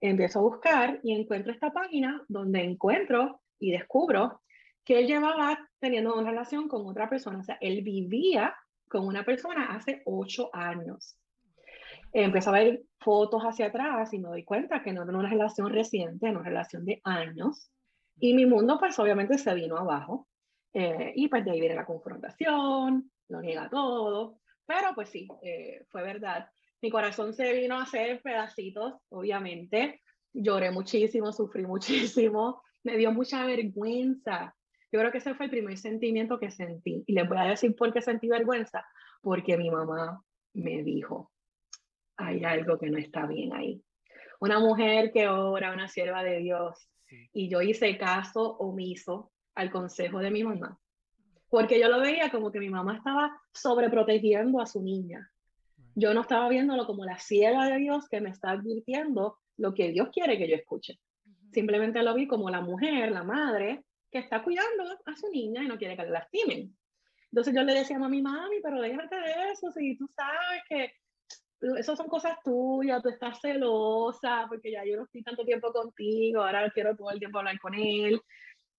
Empiezo 0.00 0.40
a 0.40 0.42
buscar 0.42 1.00
y 1.02 1.18
encuentro 1.18 1.52
esta 1.52 1.72
página 1.72 2.22
donde 2.28 2.62
encuentro 2.62 3.40
y 3.58 3.72
descubro 3.72 4.42
que 4.84 4.98
él 4.98 5.06
llevaba 5.06 5.58
teniendo 5.78 6.14
una 6.14 6.30
relación 6.30 6.68
con 6.68 6.86
otra 6.86 7.08
persona. 7.08 7.38
O 7.38 7.42
sea, 7.42 7.56
él 7.60 7.82
vivía 7.82 8.54
con 8.88 9.06
una 9.06 9.24
persona 9.24 9.74
hace 9.74 10.02
ocho 10.04 10.50
años. 10.52 11.16
Empecé 12.12 12.48
a 12.48 12.52
ver 12.52 12.82
fotos 13.00 13.42
hacia 13.42 13.66
atrás 13.66 14.12
y 14.12 14.18
me 14.18 14.28
doy 14.28 14.44
cuenta 14.44 14.82
que 14.82 14.92
no 14.92 15.02
era 15.02 15.18
una 15.18 15.28
relación 15.28 15.70
reciente, 15.70 16.26
era 16.26 16.38
una 16.38 16.48
relación 16.48 16.84
de 16.84 17.00
años. 17.02 17.70
Y 18.20 18.34
mi 18.34 18.46
mundo, 18.46 18.78
pues 18.78 18.98
obviamente 18.98 19.38
se 19.38 19.54
vino 19.54 19.76
abajo. 19.76 20.28
Eh, 20.74 21.12
y 21.14 21.28
pues 21.28 21.44
de 21.44 21.52
ahí 21.52 21.60
viene 21.60 21.76
la 21.76 21.86
confrontación, 21.86 23.10
lo 23.28 23.40
niega 23.40 23.70
todo. 23.70 24.40
Pero 24.66 24.94
pues 24.94 25.08
sí, 25.08 25.28
eh, 25.42 25.84
fue 25.88 26.02
verdad. 26.02 26.48
Mi 26.82 26.90
corazón 26.90 27.32
se 27.32 27.52
vino 27.52 27.78
a 27.78 27.82
hacer 27.82 28.20
pedacitos, 28.20 28.94
obviamente. 29.08 30.02
Lloré 30.32 30.70
muchísimo, 30.70 31.32
sufrí 31.32 31.66
muchísimo, 31.66 32.62
me 32.82 32.96
dio 32.96 33.12
mucha 33.12 33.46
vergüenza 33.46 34.54
yo 34.94 35.00
creo 35.00 35.10
que 35.10 35.18
ese 35.18 35.34
fue 35.34 35.46
el 35.46 35.50
primer 35.50 35.76
sentimiento 35.76 36.38
que 36.38 36.52
sentí. 36.52 37.02
Y 37.08 37.14
les 37.14 37.28
voy 37.28 37.38
a 37.38 37.46
decir 37.46 37.74
por 37.74 37.92
qué 37.92 38.00
sentí 38.00 38.28
vergüenza. 38.28 38.86
Porque 39.20 39.56
mi 39.56 39.68
mamá 39.68 40.22
me 40.52 40.84
dijo, 40.84 41.32
hay 42.16 42.44
algo 42.44 42.78
que 42.78 42.88
no 42.90 42.98
está 42.98 43.26
bien 43.26 43.52
ahí. 43.54 43.82
Una 44.38 44.60
mujer 44.60 45.10
que 45.10 45.26
ora, 45.26 45.72
una 45.72 45.88
sierva 45.88 46.22
de 46.22 46.38
Dios. 46.38 46.88
Y 47.32 47.48
yo 47.48 47.60
hice 47.60 47.98
caso 47.98 48.56
omiso 48.58 49.32
al 49.54 49.70
consejo 49.70 50.18
de 50.18 50.30
mi 50.30 50.44
mamá. 50.44 50.78
Porque 51.48 51.78
yo 51.80 51.88
lo 51.88 52.00
veía 52.00 52.30
como 52.30 52.50
que 52.50 52.58
mi 52.58 52.70
mamá 52.70 52.96
estaba 52.96 53.40
sobreprotegiendo 53.52 54.60
a 54.60 54.66
su 54.66 54.82
niña. 54.82 55.30
Yo 55.94 56.12
no 56.12 56.22
estaba 56.22 56.48
viéndolo 56.48 56.86
como 56.86 57.04
la 57.04 57.18
sierva 57.18 57.68
de 57.68 57.78
Dios 57.78 58.08
que 58.08 58.20
me 58.20 58.30
está 58.30 58.50
advirtiendo 58.50 59.38
lo 59.56 59.74
que 59.74 59.92
Dios 59.92 60.08
quiere 60.12 60.36
que 60.36 60.48
yo 60.48 60.56
escuche. 60.56 60.98
Simplemente 61.52 62.02
lo 62.02 62.14
vi 62.14 62.26
como 62.26 62.50
la 62.50 62.60
mujer, 62.60 63.12
la 63.12 63.22
madre, 63.22 63.84
que 64.10 64.18
está 64.18 64.42
cuidando 64.42 64.84
a 65.04 65.16
su 65.16 65.28
niña 65.30 65.62
y 65.62 65.68
no 65.68 65.78
quiere 65.78 65.96
que 65.96 66.02
la 66.02 66.10
lastimen. 66.10 66.76
Entonces 67.30 67.54
yo 67.54 67.62
le 67.62 67.74
decía 67.74 67.96
a 67.96 68.08
mi 68.08 68.22
mami, 68.22 68.56
pero 68.62 68.80
déjate 68.80 69.16
de 69.16 69.52
eso, 69.52 69.70
si 69.70 69.96
tú 69.96 70.08
sabes 70.16 70.62
que 70.68 70.92
eso 71.78 71.96
son 71.96 72.08
cosas 72.08 72.36
tuyas, 72.44 73.02
tú 73.02 73.08
estás 73.08 73.40
celosa, 73.40 74.46
porque 74.48 74.70
ya 74.70 74.84
yo 74.84 74.96
no 74.96 75.04
estoy 75.04 75.22
tanto 75.22 75.44
tiempo 75.44 75.72
contigo, 75.72 76.42
ahora 76.42 76.70
quiero 76.70 76.96
todo 76.96 77.10
el 77.10 77.18
tiempo 77.18 77.38
hablar 77.38 77.58
con 77.58 77.74
él. 77.74 78.20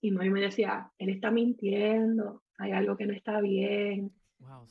Y 0.06 0.12
mami 0.12 0.30
me 0.30 0.42
decía, 0.42 0.92
él 1.00 1.10
está 1.10 1.32
mintiendo, 1.32 2.44
hay 2.60 2.74
algo 2.74 2.96
que 2.96 3.08
no 3.08 3.14
está 3.14 3.42
bien. 3.42 4.14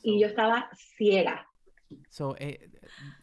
y 0.01 0.21
yo 0.21 0.27
estaba 0.27 0.69
ciega. 0.73 1.45
So, 2.09 2.37
eh, 2.39 2.71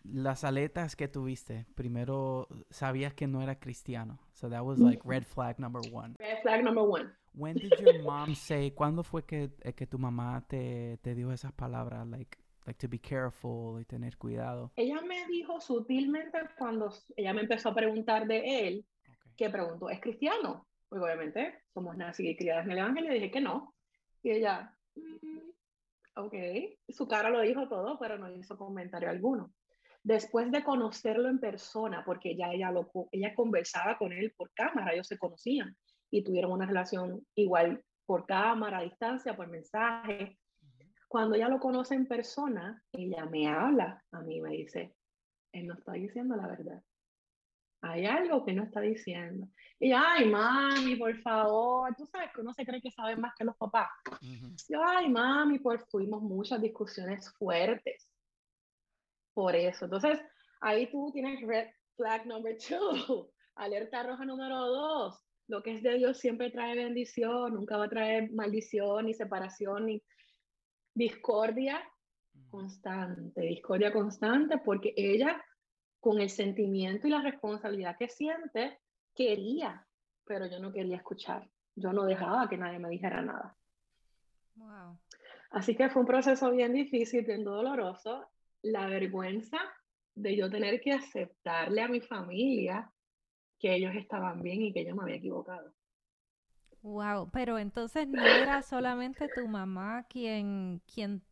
las 0.05 0.45
aletas 0.45 0.95
que 0.95 1.09
tuviste, 1.09 1.65
primero 1.75 2.49
sabías 2.69 3.15
que 3.15 3.27
no 3.27 3.41
era 3.41 3.59
cristiano. 3.59 4.21
So 4.35 4.51
that 4.51 4.63
was 4.63 4.79
like 4.79 5.01
red 5.07 5.25
flag 5.25 5.59
number 5.59 5.81
one. 5.91 6.15
Red 6.19 6.43
flag 6.43 6.63
number 6.63 6.85
one. 6.85 7.11
When 7.33 7.55
did 7.55 7.73
your 7.81 8.03
mom 8.05 8.35
say, 8.35 8.73
¿cuándo 8.73 9.03
fue 9.03 9.25
que, 9.25 9.51
eh, 9.63 9.73
que 9.73 9.87
tu 9.87 9.99
mamá 9.99 10.45
te, 10.47 10.99
te 10.99 11.15
dio 11.15 11.33
esas 11.33 11.53
palabras, 11.53 12.07
like, 12.07 12.37
like 12.67 12.79
to 12.79 12.89
be 12.89 12.99
careful 12.99 13.81
y 13.81 13.87
tener 13.87 14.19
cuidado? 14.19 14.71
Ella 14.77 15.01
me 15.01 15.27
dijo 15.29 15.63
sutilmente 15.63 16.39
cuando 16.59 16.93
ella 17.17 17.33
me 17.33 17.41
empezó 17.41 17.71
a 17.71 17.75
preguntar 17.75 18.27
de 18.27 18.69
él, 18.69 18.87
que 19.35 19.49
preguntó, 19.49 19.89
¿es 19.89 19.99
cristiano? 19.99 20.67
Obviamente 20.93 21.63
somos 21.73 21.97
nacidas 21.97 22.33
y 22.33 22.37
criadas 22.37 22.67
en 22.67 22.73
el 22.73 22.79
evangelio, 22.79 23.11
y 23.13 23.15
dije 23.15 23.31
que 23.31 23.41
no. 23.41 23.75
Y 24.23 24.31
ella, 24.31 24.77
mm, 24.95 25.51
ok, 26.17 26.35
su 26.89 27.09
cara 27.09 27.31
lo 27.31 27.41
dijo 27.41 27.69
todo, 27.69 27.99
pero 27.99 28.19
no 28.19 28.31
hizo 28.31 28.57
comentario 28.59 29.09
alguno. 29.09 29.53
Después 30.03 30.51
de 30.51 30.65
conocerlo 30.65 31.29
en 31.29 31.39
persona, 31.39 32.03
porque 32.05 32.37
ya 32.37 32.53
ella, 32.53 32.71
lo, 32.71 32.91
ella 33.11 33.35
conversaba 33.35 33.97
con 33.97 34.13
él 34.13 34.35
por 34.37 34.53
cámara, 34.53 34.93
ellos 34.93 35.07
se 35.07 35.19
conocían 35.19 35.77
y 36.11 36.23
tuvieron 36.23 36.53
una 36.53 36.67
relación 36.67 37.27
igual 37.35 37.83
por 38.05 38.27
cámara, 38.27 38.79
a 38.79 38.83
distancia, 38.83 39.37
por 39.37 39.49
mensaje. 39.49 40.39
Cuando 41.09 41.37
ella 41.37 41.49
lo 41.49 41.61
conoce 41.61 41.95
en 41.95 42.07
persona, 42.07 42.83
ella 42.93 43.25
me 43.27 43.49
habla 43.49 44.03
a 44.11 44.21
mí, 44.21 44.41
me 44.41 44.51
dice, 44.51 44.95
él 45.53 45.69
no 45.69 45.75
está 45.75 45.93
diciendo 45.93 46.37
la 46.37 46.49
verdad. 46.49 46.83
Hay 47.83 48.07
algo 48.07 48.45
que 48.45 48.53
no 48.53 48.65
está 48.65 48.81
diciendo. 48.81 49.49
Y 49.79 49.93
ay, 49.93 50.29
mami, 50.29 50.97
por 50.97 51.15
favor, 51.21 51.95
tú 51.97 52.07
sabes 52.07 52.31
que 52.33 52.41
uno 52.41 52.55
se 52.55 52.65
cree 52.65 52.81
que 52.81 52.91
sabe 52.91 53.17
más 53.17 53.35
que 53.37 53.45
los 53.45 53.57
papás. 53.57 53.91
Yo, 54.69 54.83
ay, 54.85 55.09
mami, 55.09 55.59
pues 55.59 55.87
tuvimos 55.89 56.23
muchas 56.23 56.63
discusiones 56.63 57.33
fuertes 57.35 58.09
por 59.35 59.57
eso. 59.57 59.87
Entonces, 59.87 60.21
ahí 60.61 60.91
tú 60.91 61.11
tienes 61.13 61.41
red 61.43 61.69
flag 61.97 62.27
number 62.27 62.57
two, 62.57 63.31
alerta 63.57 64.03
roja 64.05 64.25
número 64.25 64.59
dos 64.59 65.23
lo 65.49 65.63
que 65.63 65.75
es 65.75 65.83
de 65.83 65.99
Dios 65.99 66.19
siempre 66.19 66.51
trae 66.51 66.75
bendición, 66.75 67.55
nunca 67.55 67.77
va 67.77 67.85
a 67.85 67.91
traer 67.91 68.33
maldición, 68.33 69.05
ni 69.05 69.13
separación, 69.13 69.87
ni 69.87 70.03
discordia 70.95 71.83
constante, 72.49 73.43
discordia 73.43 73.93
constante, 73.93 74.59
porque 74.65 74.95
ella, 74.97 75.45
con 76.03 76.21
el 76.21 76.31
sentimiento 76.31 77.07
y 77.07 77.11
la 77.11 77.23
responsabilidad 77.23 77.97
que 77.97 78.09
siente, 78.09 78.81
quería, 79.15 79.87
pero 80.25 80.47
yo 80.47 80.59
no 80.59 80.73
quería 80.73 80.97
escuchar. 80.97 81.49
Yo 81.77 81.93
no 81.93 82.03
dejaba 82.03 82.49
que 82.49 82.59
nadie 82.59 82.81
me 82.81 82.89
dijera 82.89 83.23
nada. 83.23 83.57
Wow. 84.57 84.99
Así 85.53 85.77
que 85.77 85.89
fue 85.91 86.03
un 86.03 86.09
proceso 86.09 86.51
bien 86.51 86.73
difícil, 86.73 87.25
bien 87.25 87.45
doloroso. 87.45 88.29
La 88.63 88.87
vergüenza 88.87 89.59
de 90.17 90.35
yo 90.37 90.51
tener 90.51 90.81
que 90.81 90.91
aceptarle 90.91 91.81
a 91.83 91.89
mi 91.89 92.01
familia 92.01 92.91
que 93.61 93.73
ellos 93.73 93.95
estaban 93.95 94.43
bien 94.43 94.61
y 94.61 94.73
que 94.73 94.85
yo 94.85 94.97
me 94.97 95.05
había 95.05 95.17
equivocado. 95.17 95.73
Wow, 96.83 97.31
pero 97.31 97.61
entonces 97.61 98.09
no 98.09 98.25
era 98.25 98.61
solamente 98.63 99.29
tu 99.29 99.47
mamá 99.47 100.05
quien, 100.09 100.83
quien, 100.93 101.23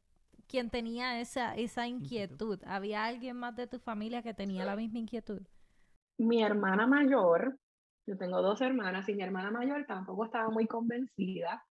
quien 0.50 0.68
tenía 0.68 1.20
esa, 1.20 1.54
esa 1.54 1.86
inquietud. 1.86 2.60
¿Había 2.66 3.04
alguien 3.04 3.36
más 3.36 3.54
de 3.54 3.68
tu 3.68 3.78
familia 3.78 4.22
que 4.22 4.34
tenía 4.34 4.64
la 4.64 4.74
misma 4.74 4.98
inquietud? 4.98 5.40
Mi 6.18 6.42
hermana 6.42 6.86
mayor, 6.86 7.56
yo 8.04 8.18
tengo 8.18 8.42
dos 8.42 8.60
hermanas 8.60 9.08
y 9.08 9.14
mi 9.14 9.22
hermana 9.22 9.50
mayor 9.50 9.86
tampoco 9.86 10.24
estaba 10.24 10.50
muy 10.50 10.66
convencida, 10.66 11.64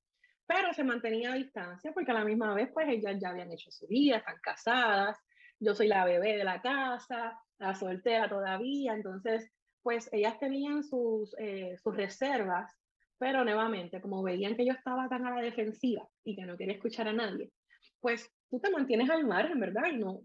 pero 0.48 0.74
se 0.74 0.84
mantenía 0.84 1.34
a 1.34 1.36
distancia 1.36 1.92
porque 1.94 2.12
a 2.12 2.16
la 2.16 2.26
misma 2.26 2.54
vez 2.54 2.70
pues 2.74 2.88
ellas 2.88 3.18
ya 3.22 3.30
habían 3.30 3.52
hecho 3.52 3.70
su 3.70 3.86
vida, 3.88 4.18
están 4.18 4.38
casadas, 4.42 5.18
yo 5.60 5.76
soy 5.76 5.88
la 5.88 6.06
bebé 6.06 6.38
de 6.38 6.46
la 6.46 6.62
casa, 6.62 7.38
la 7.60 7.76
soltera 7.76 8.30
todavía, 8.30 8.94
entonces 8.94 9.52
pues 9.84 10.10
ellas 10.14 10.40
tenían 10.40 10.84
sus, 10.84 11.36
eh, 11.38 11.76
sus 11.84 11.96
reservas, 11.96 12.74
pero 13.18 13.44
nuevamente, 13.44 14.02
como 14.02 14.24
veían 14.24 14.56
que 14.56 14.66
yo 14.66 14.72
estaba 14.72 15.10
tan 15.10 15.26
a 15.26 15.36
la 15.36 15.42
defensiva 15.42 16.08
y 16.24 16.38
que 16.38 16.46
no 16.46 16.56
quería 16.56 16.76
escuchar 16.76 17.10
a 17.10 17.14
nadie, 17.14 17.52
pues 18.00 18.32
tú 18.50 18.60
te 18.60 18.72
mantienes 18.72 19.10
al 19.10 19.26
margen, 19.26 19.60
¿verdad? 19.60 19.84
Y 19.92 19.98
no, 19.98 20.22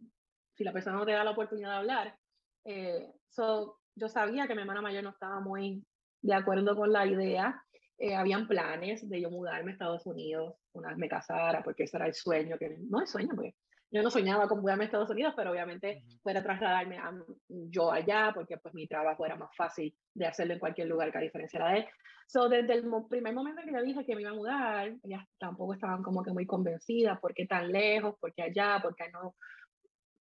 si 0.55 0.65
la 0.65 0.73
persona 0.73 0.97
no 0.97 1.07
te 1.07 1.13
da 1.13 1.25
la 1.25 1.33
oportunidad 1.33 1.71
de 1.71 1.77
hablar. 1.77 2.19
Eh, 2.65 3.13
so, 3.29 3.79
yo 3.95 4.09
sabía 4.09 4.47
que 4.47 4.55
mi 4.55 4.63
hermana 4.63 4.83
mayor 4.83 5.05
no 5.05 5.11
estaba 5.11 5.41
muy 5.41 5.85
de 6.23 6.35
acuerdo 6.35 6.75
con 6.77 6.93
la 6.93 7.07
idea. 7.07 7.63
Eh, 7.99 8.15
habían 8.15 8.49
planes 8.49 9.09
de 9.09 9.21
yo 9.21 9.31
mudarme 9.31 9.71
a 9.71 9.75
Estados 9.75 10.07
Unidos, 10.07 10.55
una 10.73 10.89
vez 10.89 10.99
me 10.99 11.09
casara, 11.09 11.63
porque 11.63 11.85
ese 11.85 11.97
era 11.97 12.07
el 12.07 12.15
sueño, 12.15 12.59
que 12.59 12.77
no 12.89 13.03
es 13.03 13.11
sueño, 13.11 13.31
porque 13.35 13.55
yo 13.95 14.03
no 14.03 14.11
soñaba 14.11 14.49
con 14.49 14.61
mudarme 14.61 14.83
a 14.83 14.87
Estados 14.87 15.11
Unidos, 15.11 15.35
pero 15.37 15.53
obviamente 15.53 16.03
fuera 16.21 16.43
trasladarme 16.43 16.99
a, 16.99 17.13
yo 17.49 17.93
allá, 17.93 18.33
porque 18.35 18.59
pues 18.59 18.75
mi 18.75 18.89
trabajo 18.89 19.25
era 19.25 19.37
más 19.37 19.55
fácil 19.57 19.95
de 20.13 20.27
hacerlo 20.27 20.55
en 20.55 20.59
cualquier 20.59 20.89
lugar 20.89 21.13
que 21.13 21.19
a 21.19 21.21
diferencia 21.21 21.65
de 21.65 21.79
él. 21.79 21.87
So, 22.27 22.49
desde 22.49 22.75
el 22.75 22.85
primer 23.09 23.33
momento 23.33 23.63
que 23.65 23.71
le 23.71 23.85
dije 23.85 24.05
que 24.05 24.17
me 24.17 24.23
iba 24.23 24.33
a 24.33 24.35
mudar, 24.35 24.93
ellas 25.05 25.23
tampoco 25.39 25.75
estaban 25.75 26.03
como 26.03 26.25
que 26.25 26.33
muy 26.33 26.45
convencidas, 26.45 27.21
¿por 27.21 27.35
qué 27.35 27.47
tan 27.47 27.71
lejos? 27.71 28.17
¿Por 28.19 28.35
qué 28.35 28.43
allá? 28.43 28.81
¿Por 28.83 28.97
qué 28.97 29.11
no? 29.13 29.37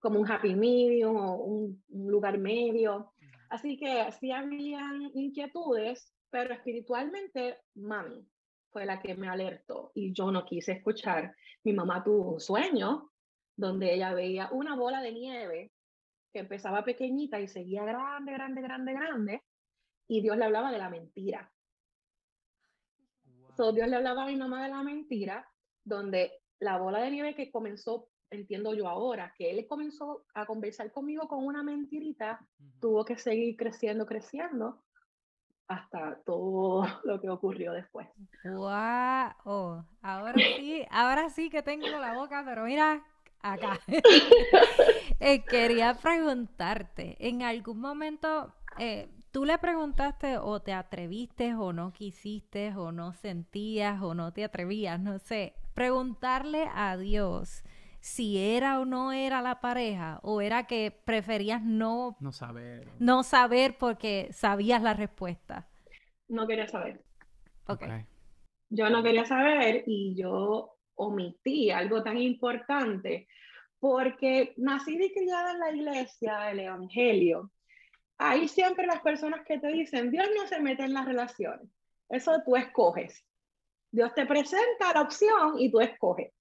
Como 0.01 0.21
un 0.21 0.31
happy 0.31 0.55
medium 0.55 1.17
o 1.17 1.37
un, 1.37 1.83
un 1.89 2.11
lugar 2.11 2.37
medio. 2.37 3.15
Así 3.49 3.79
que 3.79 4.13
sí 4.21 4.33
habían 4.33 5.01
inquietudes, 5.15 6.13
pero 6.29 6.53
espiritualmente, 6.53 7.57
mami, 7.77 8.23
fue 8.71 8.85
la 8.85 9.01
que 9.01 9.15
me 9.15 9.31
alertó 9.31 9.93
y 9.95 10.13
yo 10.13 10.31
no 10.31 10.45
quise 10.45 10.73
escuchar. 10.73 11.35
Mi 11.65 11.73
mamá 11.73 12.05
tuvo 12.05 12.35
un 12.35 12.41
sueño 12.41 13.12
donde 13.57 13.95
ella 13.95 14.15
veía 14.15 14.49
una 14.53 14.77
bola 14.77 15.01
de 15.01 15.13
nieve 15.13 15.73
que 16.33 16.41
empezaba 16.41 16.85
pequeñita 16.85 17.41
y 17.41 17.49
seguía 17.49 17.85
grande, 17.85 18.33
grande, 18.33 18.63
grande, 18.63 18.93
grande, 18.93 19.43
y 20.09 20.23
Dios 20.23 20.37
le 20.37 20.45
hablaba 20.45 20.73
de 20.73 20.79
la 20.79 20.91
mentira. 20.91 21.53
Dios 23.73 23.87
le 23.89 23.97
hablaba 23.97 24.25
a 24.25 24.27
mi 24.27 24.37
mamá 24.37 24.65
de 24.65 24.71
la 24.71 24.83
mentira, 24.83 25.47
donde 25.85 26.33
la 26.59 26.79
bola 26.79 27.01
de 27.01 27.11
nieve 27.11 27.35
que 27.35 27.51
comenzó, 27.51 28.09
entiendo 28.31 28.75
yo 28.75 28.89
ahora, 28.89 29.33
que 29.37 29.51
él 29.51 29.67
comenzó 29.69 30.25
a 30.35 30.47
conversar 30.47 30.91
conmigo 30.91 31.29
con 31.29 31.47
una 31.47 31.63
mentirita, 31.63 32.45
tuvo 32.81 33.05
que 33.05 33.19
seguir 33.19 33.57
creciendo, 33.57 34.07
creciendo, 34.07 34.83
hasta 35.69 36.21
todo 36.25 36.85
lo 37.05 37.21
que 37.21 37.31
ocurrió 37.31 37.73
después. 37.73 38.09
¡Wow! 38.45 39.85
Ahora 40.03 40.35
sí, 40.57 40.85
ahora 40.91 41.31
sí 41.31 41.49
que 41.51 41.63
tengo 41.63 41.87
la 41.87 42.15
boca, 42.15 42.43
pero 42.45 42.65
mira, 42.65 43.05
acá. 43.43 43.81
Eh, 45.25 45.45
quería 45.45 45.95
preguntarte, 45.95 47.17
¿en 47.21 47.43
algún 47.43 47.79
momento 47.79 48.53
eh, 48.77 49.09
tú 49.31 49.45
le 49.45 49.57
preguntaste 49.59 50.37
o 50.39 50.61
te 50.61 50.73
atreviste 50.73 51.55
o 51.55 51.73
no 51.73 51.93
quisiste 51.93 52.75
o 52.75 52.91
no 52.91 53.13
sentías 53.13 54.03
o 54.03 54.15
no 54.15 54.33
te 54.33 54.43
atrevías, 54.43 54.99
no 54.99 55.21
sé, 55.21 55.55
preguntarle 55.75 56.69
a 56.75 56.97
Dios 56.97 57.63
si 58.01 58.37
era 58.37 58.81
o 58.81 58.85
no 58.85 59.13
era 59.13 59.41
la 59.43 59.61
pareja 59.61 60.19
o 60.25 60.41
era 60.41 60.67
que 60.67 60.91
preferías 61.05 61.63
no, 61.63 62.17
no 62.19 62.33
saber. 62.33 62.89
No 62.99 63.23
saber 63.23 63.79
porque 63.79 64.29
sabías 64.33 64.83
la 64.83 64.95
respuesta. 64.95 65.69
No 66.29 66.49
quería 66.49 66.67
saber. 66.67 67.01
Ok. 67.69 67.85
Yo 68.71 68.91
no 68.91 69.03
quería 69.05 69.25
saber 69.25 69.85
y 69.87 70.17
yo 70.17 70.75
omití 71.07 71.71
algo 71.71 72.03
tan 72.03 72.19
importante 72.19 73.29
porque 73.79 74.55
nací 74.57 74.97
y 75.01 75.13
criada 75.13 75.53
en 75.53 75.59
la 75.59 75.73
iglesia, 75.73 76.51
el 76.51 76.61
evangelio. 76.61 77.51
Ahí 78.19 78.47
siempre 78.47 78.87
las 78.87 79.01
personas 79.01 79.45
que 79.45 79.59
te 79.59 79.69
dicen, 79.69 80.11
Dios 80.11 80.29
no 80.37 80.47
se 80.47 80.61
mete 80.61 80.85
en 80.85 80.95
las 80.95 81.05
relaciones. 81.05 81.69
Eso 82.09 82.41
tú 82.45 82.57
escoges. 82.57 83.25
Dios 83.91 84.15
te 84.15 84.25
presenta 84.27 84.95
la 84.95 85.03
opción 85.03 85.59
y 85.59 85.71
tú 85.71 85.81
escoges. 85.81 86.33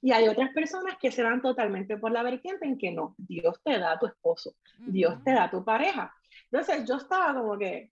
Y 0.00 0.12
hay 0.12 0.28
otras 0.28 0.52
personas 0.52 0.96
que 1.00 1.10
se 1.10 1.22
van 1.22 1.40
totalmente 1.40 1.96
por 1.96 2.12
la 2.12 2.22
vertiente 2.22 2.66
en 2.66 2.78
que 2.78 2.92
no, 2.92 3.14
Dios 3.16 3.60
te 3.64 3.78
da 3.78 3.92
a 3.92 3.98
tu 3.98 4.06
esposo, 4.06 4.54
Dios 4.78 5.22
te 5.24 5.32
da 5.32 5.44
a 5.44 5.50
tu 5.50 5.64
pareja. 5.64 6.14
Entonces 6.50 6.86
yo 6.86 6.96
estaba 6.96 7.34
como 7.34 7.58
que, 7.58 7.90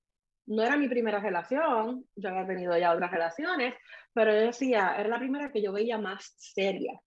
no 0.48 0.62
era 0.62 0.76
mi 0.76 0.88
primera 0.88 1.20
relación, 1.20 2.04
yo 2.16 2.28
había 2.28 2.46
tenido 2.46 2.76
ya 2.76 2.92
otras 2.92 3.10
relaciones, 3.10 3.74
pero 4.12 4.32
yo 4.32 4.40
decía, 4.40 4.94
era 4.98 5.08
la 5.08 5.18
primera 5.18 5.52
que 5.52 5.62
yo 5.62 5.72
veía 5.72 5.98
más 5.98 6.34
seria, 6.36 6.98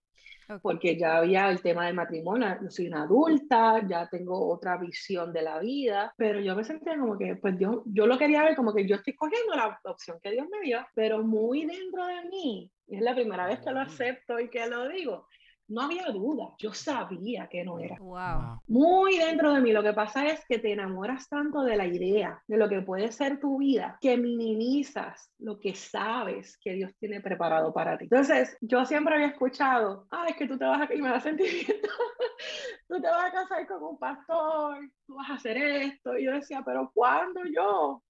porque 0.62 0.96
ya 0.96 1.16
había 1.16 1.50
el 1.50 1.60
tema 1.60 1.86
del 1.86 1.94
matrimonio, 1.94 2.56
yo 2.62 2.70
soy 2.70 2.86
una 2.86 3.02
adulta, 3.02 3.84
ya 3.88 4.08
tengo 4.08 4.48
otra 4.48 4.76
visión 4.76 5.32
de 5.32 5.42
la 5.42 5.58
vida, 5.58 6.14
pero 6.16 6.40
yo 6.40 6.54
me 6.54 6.64
sentía 6.64 6.96
como 6.96 7.18
que, 7.18 7.36
pues 7.36 7.58
Dios, 7.58 7.82
yo 7.86 8.06
lo 8.06 8.16
quería 8.16 8.44
ver 8.44 8.54
como 8.54 8.72
que 8.72 8.86
yo 8.86 8.96
estoy 8.96 9.14
cogiendo 9.14 9.54
la 9.54 9.78
opción 9.84 10.18
que 10.22 10.30
Dios 10.30 10.46
me 10.50 10.60
dio, 10.60 10.86
pero 10.94 11.22
muy 11.22 11.66
dentro 11.66 12.06
de 12.06 12.28
mí, 12.30 12.70
y 12.86 12.96
es 12.96 13.02
la 13.02 13.14
primera 13.14 13.46
vez 13.46 13.60
que 13.60 13.72
lo 13.72 13.80
acepto 13.80 14.38
y 14.38 14.48
que 14.50 14.66
lo 14.68 14.88
digo, 14.88 15.26
no 15.72 15.80
había 15.80 16.06
duda, 16.10 16.54
yo 16.58 16.74
sabía 16.74 17.48
que 17.48 17.64
no 17.64 17.78
era. 17.78 17.96
Wow. 17.98 18.60
Muy 18.66 19.16
dentro 19.16 19.54
de 19.54 19.60
mí, 19.60 19.72
lo 19.72 19.82
que 19.82 19.94
pasa 19.94 20.26
es 20.26 20.44
que 20.46 20.58
te 20.58 20.72
enamoras 20.72 21.28
tanto 21.28 21.62
de 21.62 21.76
la 21.76 21.86
idea, 21.86 22.42
de 22.46 22.58
lo 22.58 22.68
que 22.68 22.82
puede 22.82 23.10
ser 23.10 23.40
tu 23.40 23.58
vida, 23.58 23.98
que 24.00 24.18
minimizas 24.18 25.32
lo 25.38 25.58
que 25.58 25.74
sabes 25.74 26.58
que 26.58 26.74
Dios 26.74 26.92
tiene 26.98 27.22
preparado 27.22 27.72
para 27.72 27.96
ti. 27.96 28.04
Entonces, 28.04 28.56
yo 28.60 28.84
siempre 28.84 29.14
había 29.14 29.28
escuchado, 29.28 30.06
ah, 30.10 30.26
es 30.28 30.36
que 30.36 30.46
tú 30.46 30.58
te 30.58 30.66
vas 30.66 30.88
a, 30.88 30.94
y 30.94 31.00
me 31.00 31.08
da 31.08 31.20
sentimiento, 31.20 31.88
tú 32.88 33.00
te 33.00 33.08
vas 33.08 33.24
a 33.24 33.32
casar 33.32 33.66
con 33.66 33.82
un 33.82 33.98
pastor, 33.98 34.90
tú 35.06 35.14
vas 35.14 35.30
a 35.30 35.34
hacer 35.34 35.56
esto, 35.56 36.18
y 36.18 36.24
yo 36.24 36.32
decía, 36.32 36.62
pero 36.64 36.90
¿cuándo 36.92 37.40
yo? 37.46 38.02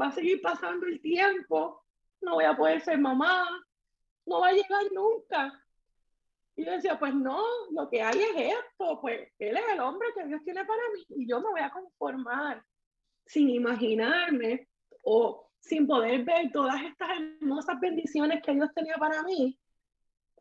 Va 0.00 0.06
a 0.06 0.12
seguir 0.12 0.40
pasando 0.40 0.86
el 0.86 1.02
tiempo, 1.02 1.82
no 2.22 2.34
voy 2.36 2.44
a 2.44 2.56
poder 2.56 2.80
ser 2.80 2.98
mamá, 2.98 3.46
no 4.24 4.40
va 4.40 4.48
a 4.48 4.52
llegar 4.52 4.84
nunca. 4.94 5.52
Y 6.60 6.66
yo 6.66 6.72
decía, 6.72 6.98
pues 6.98 7.14
no, 7.14 7.42
lo 7.70 7.88
que 7.88 8.02
hay 8.02 8.18
es 8.20 8.52
esto, 8.52 9.00
pues 9.00 9.32
él 9.38 9.56
es 9.56 9.62
el 9.72 9.80
hombre 9.80 10.08
que 10.14 10.26
Dios 10.26 10.42
tiene 10.44 10.62
para 10.66 10.82
mí 10.92 11.06
y 11.16 11.26
yo 11.26 11.40
me 11.40 11.48
voy 11.48 11.60
a 11.62 11.70
conformar 11.70 12.62
sin 13.24 13.48
imaginarme 13.48 14.68
o 15.02 15.48
sin 15.58 15.86
poder 15.86 16.22
ver 16.22 16.52
todas 16.52 16.82
estas 16.82 17.08
hermosas 17.18 17.80
bendiciones 17.80 18.42
que 18.42 18.52
Dios 18.52 18.68
tenía 18.74 18.96
para 18.98 19.22
mí. 19.22 19.58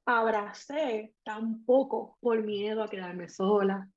Abracé 0.04 1.14
tampoco 1.24 2.18
por 2.20 2.44
miedo 2.44 2.84
a 2.84 2.90
quedarme 2.90 3.30
sola, 3.30 3.90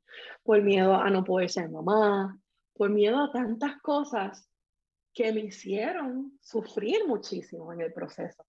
por 0.44 0.62
miedo 0.62 0.94
a 0.94 1.10
no 1.10 1.24
poder 1.24 1.50
ser 1.50 1.70
mamá, 1.70 2.38
por 2.72 2.88
miedo 2.88 3.18
a 3.18 3.32
tantas 3.32 3.82
cosas 3.82 4.48
que 5.12 5.32
me 5.32 5.40
hicieron 5.40 6.38
sufrir 6.40 7.04
muchísimo 7.04 7.72
en 7.72 7.80
el 7.80 7.92
proceso. 7.92 8.46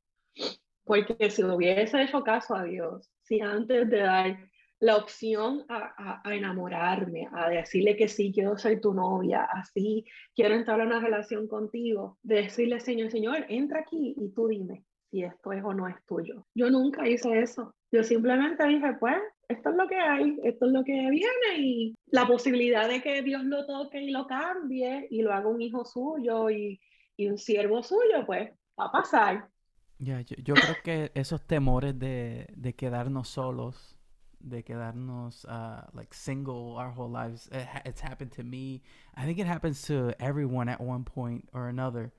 Porque 0.83 1.29
si 1.29 1.43
hubiese 1.43 2.01
hecho 2.03 2.23
caso 2.23 2.55
a 2.55 2.63
Dios, 2.63 3.09
si 3.21 3.39
antes 3.39 3.89
de 3.89 3.99
dar 3.99 4.37
la 4.79 4.97
opción 4.97 5.65
a, 5.69 6.21
a, 6.25 6.35
enamorarme, 6.35 7.29
a 7.31 7.49
decirle 7.49 7.95
que 7.95 8.09
sí, 8.09 8.31
quiero 8.33 8.57
ser 8.57 8.81
tu 8.81 8.93
novia, 8.93 9.47
así 9.53 10.05
quiero 10.35 10.55
entrar 10.55 10.81
en 10.81 10.87
una 10.87 10.99
relación 10.99 11.47
contigo, 11.47 12.17
de 12.21 12.43
decirle, 12.43 12.81
Señor, 12.81 13.09
Señor, 13.09 13.45
entra 13.47 13.79
aquí 13.79 14.13
y 14.17 14.29
tú 14.33 14.47
dime 14.49 14.83
si 15.09 15.23
esto 15.23 15.53
es 15.53 15.63
o 15.63 15.73
no 15.73 15.87
es 15.87 15.95
tuyo. 16.05 16.47
Yo 16.55 16.69
nunca 16.69 17.07
hice 17.07 17.39
eso. 17.39 17.73
Yo 17.91 18.03
simplemente 18.03 18.67
dije, 18.67 18.93
pues, 18.99 19.15
esto 19.47 19.69
es 19.69 19.75
lo 19.75 19.87
que 19.87 19.95
hay, 19.95 20.39
esto 20.43 20.65
es 20.65 20.71
lo 20.71 20.83
que 20.83 20.91
viene 21.11 21.59
y 21.59 21.95
la 22.07 22.25
posibilidad 22.25 22.89
de 22.89 23.01
que 23.01 23.21
Dios 23.21 23.43
lo 23.43 23.65
toque 23.65 24.01
y 24.01 24.09
lo 24.09 24.25
cambie 24.25 25.07
y 25.11 25.21
lo 25.21 25.31
haga 25.31 25.47
un 25.47 25.61
hijo 25.61 25.85
suyo 25.85 26.49
y, 26.49 26.81
y 27.15 27.29
un 27.29 27.37
siervo 27.37 27.83
suyo, 27.83 28.25
pues 28.25 28.51
va 28.77 28.85
a 28.85 28.91
pasar. 28.91 29.52
Ya, 29.99 30.19
yo, 30.19 30.35
yo, 30.43 30.55
creo 30.55 30.75
que 30.83 31.11
esos 31.15 31.41
temores 31.41 31.97
de, 31.97 32.47
de 32.55 32.73
quedarnos 32.73 33.27
solos, 33.27 33.95
de 34.39 34.63
quedarnos 34.63 35.45
uh, 35.45 35.85
like 35.93 36.13
single 36.13 36.75
our 36.77 36.91
whole 36.91 37.09
lives, 37.09 37.47
it, 37.51 37.67
it's 37.85 38.01
happened 38.01 38.31
to 38.31 38.43
me. 38.43 38.81
I 39.15 39.25
think 39.25 39.39
it 39.39 39.47
happens 39.47 39.81
to 39.83 40.13
everyone 40.19 40.67
at 40.67 40.81
one 40.81 41.03
point 41.03 41.47
or 41.53 41.69
another, 41.69 42.11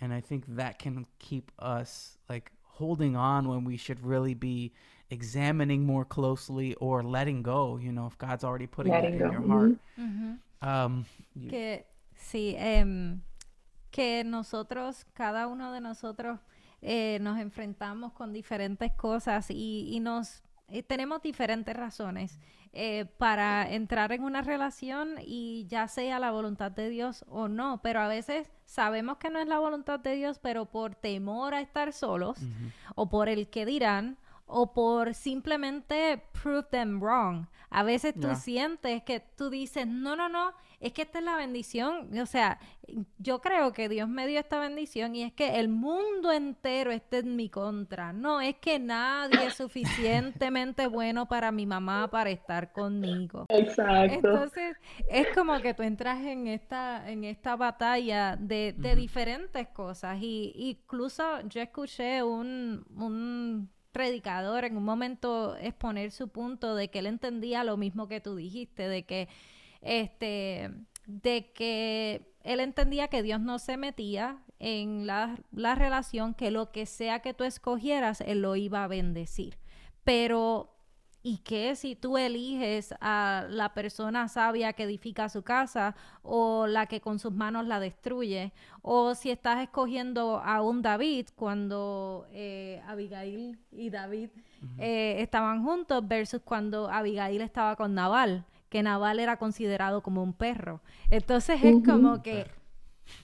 and 0.00 0.12
I 0.12 0.20
think 0.20 0.44
that 0.56 0.78
can 0.78 1.06
keep 1.18 1.50
us 1.58 2.18
like 2.28 2.52
holding 2.62 3.16
on 3.16 3.48
when 3.48 3.64
we 3.64 3.76
should 3.76 4.04
really 4.04 4.34
be 4.34 4.72
examining 5.10 5.84
more 5.84 6.04
closely 6.04 6.74
or 6.74 7.02
letting 7.02 7.42
go. 7.42 7.76
You 7.76 7.92
know, 7.92 8.06
if 8.06 8.16
God's 8.18 8.44
already 8.44 8.66
putting 8.66 8.92
letting 8.92 9.18
that 9.18 9.26
in 9.26 9.32
go. 9.32 9.32
your 9.32 9.48
heart. 9.48 9.78
Mm 9.98 10.38
-hmm. 10.60 10.86
um, 10.86 11.04
que 11.50 11.84
sí, 12.14 12.56
um, 12.56 13.22
que 13.90 14.24
nosotros, 14.24 15.04
cada 15.14 15.46
uno 15.46 15.72
de 15.72 15.80
nosotros 15.80 16.38
eh, 16.84 17.18
nos 17.20 17.38
enfrentamos 17.38 18.12
con 18.12 18.32
diferentes 18.32 18.92
cosas 18.92 19.46
y, 19.50 20.00
nos 20.00 20.42
eh, 20.66 20.82
tenemos 20.82 21.22
diferentes 21.22 21.76
razones 21.76 22.40
eh, 22.72 23.04
para 23.18 23.70
entrar 23.70 24.10
en 24.10 24.24
una 24.24 24.42
relación 24.42 25.14
y 25.24 25.64
ya 25.68 25.86
sea 25.86 26.18
la 26.18 26.32
voluntad 26.32 26.72
de 26.72 26.88
Dios 26.88 27.24
o 27.28 27.46
no, 27.46 27.80
pero 27.82 28.00
a 28.00 28.08
veces 28.08 28.50
sabemos 28.64 29.18
que 29.18 29.30
no 29.30 29.38
es 29.38 29.46
la 29.46 29.60
voluntad 29.60 30.00
de 30.00 30.16
Dios, 30.16 30.40
pero 30.40 30.66
por 30.66 30.96
temor 30.96 31.54
a 31.54 31.60
estar 31.60 31.92
solos 31.92 32.38
o 32.96 33.08
por 33.08 33.28
el 33.28 33.48
que 33.48 33.64
dirán 33.64 34.18
o 34.46 34.72
por 34.72 35.14
simplemente 35.14 36.20
prove 36.42 36.64
them 36.70 37.00
wrong. 37.00 37.46
A 37.70 37.84
veces 37.84 38.14
tú 38.20 38.34
sientes 38.34 39.02
que 39.04 39.20
tú 39.20 39.50
dices, 39.50 39.86
no, 39.86 40.16
no, 40.16 40.28
no, 40.28 40.52
es 40.82 40.92
que 40.92 41.02
esta 41.02 41.20
es 41.20 41.24
la 41.24 41.36
bendición. 41.36 42.18
O 42.18 42.26
sea, 42.26 42.58
yo 43.18 43.40
creo 43.40 43.72
que 43.72 43.88
Dios 43.88 44.08
me 44.08 44.26
dio 44.26 44.40
esta 44.40 44.58
bendición 44.58 45.14
y 45.14 45.22
es 45.22 45.32
que 45.32 45.60
el 45.60 45.68
mundo 45.68 46.32
entero 46.32 46.90
esté 46.90 47.18
en 47.18 47.36
mi 47.36 47.48
contra. 47.48 48.12
No, 48.12 48.40
es 48.40 48.56
que 48.56 48.80
nadie 48.80 49.46
es 49.46 49.54
suficientemente 49.54 50.88
bueno 50.88 51.26
para 51.26 51.52
mi 51.52 51.66
mamá 51.66 52.08
para 52.10 52.30
estar 52.30 52.72
conmigo. 52.72 53.46
Exacto. 53.48 54.14
Entonces, 54.14 54.76
es 55.08 55.28
como 55.34 55.60
que 55.60 55.72
tú 55.72 55.84
entras 55.84 56.20
en 56.24 56.48
esta, 56.48 57.08
en 57.08 57.22
esta 57.22 57.54
batalla 57.54 58.36
de, 58.36 58.74
de 58.76 58.96
diferentes 58.96 59.68
cosas. 59.68 60.18
Y 60.20 60.52
incluso 60.56 61.22
yo 61.48 61.62
escuché 61.62 62.24
un, 62.24 62.84
un 62.96 63.70
predicador 63.92 64.64
en 64.64 64.76
un 64.76 64.84
momento 64.84 65.56
exponer 65.58 66.10
su 66.10 66.28
punto 66.28 66.74
de 66.74 66.88
que 66.88 66.98
él 66.98 67.06
entendía 67.06 67.62
lo 67.62 67.76
mismo 67.76 68.08
que 68.08 68.20
tú 68.20 68.34
dijiste, 68.34 68.88
de 68.88 69.04
que 69.04 69.28
este, 69.82 70.70
de 71.06 71.52
que 71.52 72.32
él 72.42 72.60
entendía 72.60 73.08
que 73.08 73.22
Dios 73.22 73.40
no 73.40 73.58
se 73.58 73.76
metía 73.76 74.38
en 74.58 75.06
la, 75.06 75.38
la 75.52 75.74
relación, 75.74 76.34
que 76.34 76.50
lo 76.50 76.70
que 76.72 76.86
sea 76.86 77.20
que 77.20 77.34
tú 77.34 77.44
escogieras, 77.44 78.20
Él 78.20 78.42
lo 78.42 78.56
iba 78.56 78.84
a 78.84 78.88
bendecir. 78.88 79.58
Pero 80.04 80.72
y 81.24 81.38
que 81.38 81.76
si 81.76 81.94
tú 81.94 82.18
eliges 82.18 82.94
a 83.00 83.46
la 83.48 83.74
persona 83.74 84.26
sabia 84.26 84.72
que 84.72 84.82
edifica 84.82 85.28
su 85.28 85.42
casa 85.42 85.94
o 86.22 86.66
la 86.66 86.86
que 86.86 87.00
con 87.00 87.20
sus 87.20 87.32
manos 87.32 87.66
la 87.66 87.78
destruye, 87.78 88.52
o 88.82 89.14
si 89.14 89.30
estás 89.30 89.62
escogiendo 89.62 90.40
a 90.44 90.62
un 90.62 90.82
David 90.82 91.28
cuando 91.36 92.26
eh, 92.32 92.82
Abigail 92.88 93.58
y 93.70 93.90
David 93.90 94.30
eh, 94.78 95.16
estaban 95.20 95.62
juntos 95.62 96.06
versus 96.06 96.40
cuando 96.44 96.90
Abigail 96.90 97.40
estaba 97.40 97.76
con 97.76 97.94
Naval, 97.94 98.44
que 98.72 98.82
Naval 98.82 99.20
era 99.20 99.36
considerado 99.36 100.02
como 100.02 100.22
un 100.22 100.32
perro. 100.32 100.80
Entonces 101.10 101.62
es 101.62 101.84
como 101.84 102.22
que... 102.22 102.46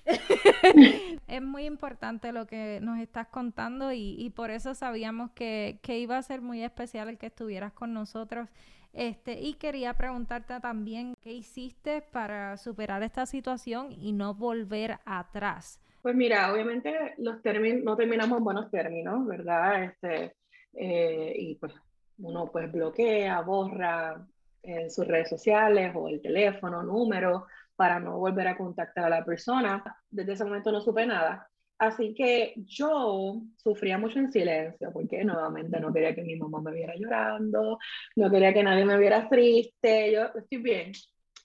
es 1.27 1.43
muy 1.43 1.65
importante 1.65 2.33
lo 2.33 2.47
que 2.47 2.81
nos 2.83 2.99
estás 2.99 3.29
contando 3.29 3.91
y, 3.91 4.31
por 4.37 4.51
eso 4.51 4.75
sabíamos 4.75 5.31
que, 5.31 5.81
iba 5.89 6.19
a 6.19 6.23
ser 6.23 6.43
muy 6.43 6.63
especial 6.63 7.09
el 7.09 7.17
que 7.17 7.27
estuvieras 7.29 7.73
con 7.73 7.95
nosotros. 7.95 8.51
Este, 8.93 9.41
y 9.41 9.55
quería 9.55 9.95
preguntarte 9.95 10.61
también 10.61 11.15
qué 11.19 11.33
hiciste 11.33 12.03
para 12.03 12.59
superar 12.59 13.03
esta 13.03 13.25
situación 13.25 13.91
y 13.91 14.13
no 14.13 14.35
volver 14.35 14.99
atrás. 15.07 15.81
Pues 16.03 16.15
mira, 16.15 16.53
obviamente 16.53 17.15
los 17.17 17.41
términos, 17.41 17.85
no 17.85 17.97
terminamos 17.97 18.37
en 18.37 18.45
buenos 18.45 18.71
términos, 18.71 19.27
¿verdad? 19.27 19.85
Este, 19.85 20.35
eh, 20.75 21.33
y 21.39 21.55
pues 21.55 21.73
uno 22.19 22.51
pues 22.53 22.71
bloquea, 22.71 23.41
borra 23.41 24.27
en 24.69 24.91
sus 24.91 25.07
redes 25.07 25.29
sociales 25.29 25.93
o 25.95 26.09
el 26.09 26.21
teléfono, 26.21 26.83
número, 26.83 27.47
para 27.75 27.99
no 28.01 28.19
volver 28.19 28.49
a 28.49 28.57
contactar 28.57 29.05
a 29.07 29.09
la 29.09 29.25
persona. 29.25 29.83
Desde 30.11 30.33
ese 30.33 30.45
momento 30.45 30.73
no 30.73 30.81
supe 30.81 31.07
nada. 31.07 31.49
Así 31.79 32.13
que 32.13 32.55
yo 32.57 33.41
sufría 33.57 33.99
mucho 33.99 34.19
en 34.19 34.33
silencio, 34.33 34.91
porque 34.93 35.25
nuevamente 35.25 35.79
no 35.79 35.93
quería 35.93 36.15
que 36.15 36.23
mi 36.23 36.35
mamá 36.35 36.61
me 36.61 36.73
viera 36.73 36.95
llorando, 36.97 37.79
no 38.17 38.31
quería 38.31 38.53
que 38.53 38.65
nadie 38.65 38.85
me 38.85 38.99
viera 38.99 39.29
triste, 39.29 40.13
yo 40.13 40.27
estoy 40.35 40.59
bien, 40.59 40.93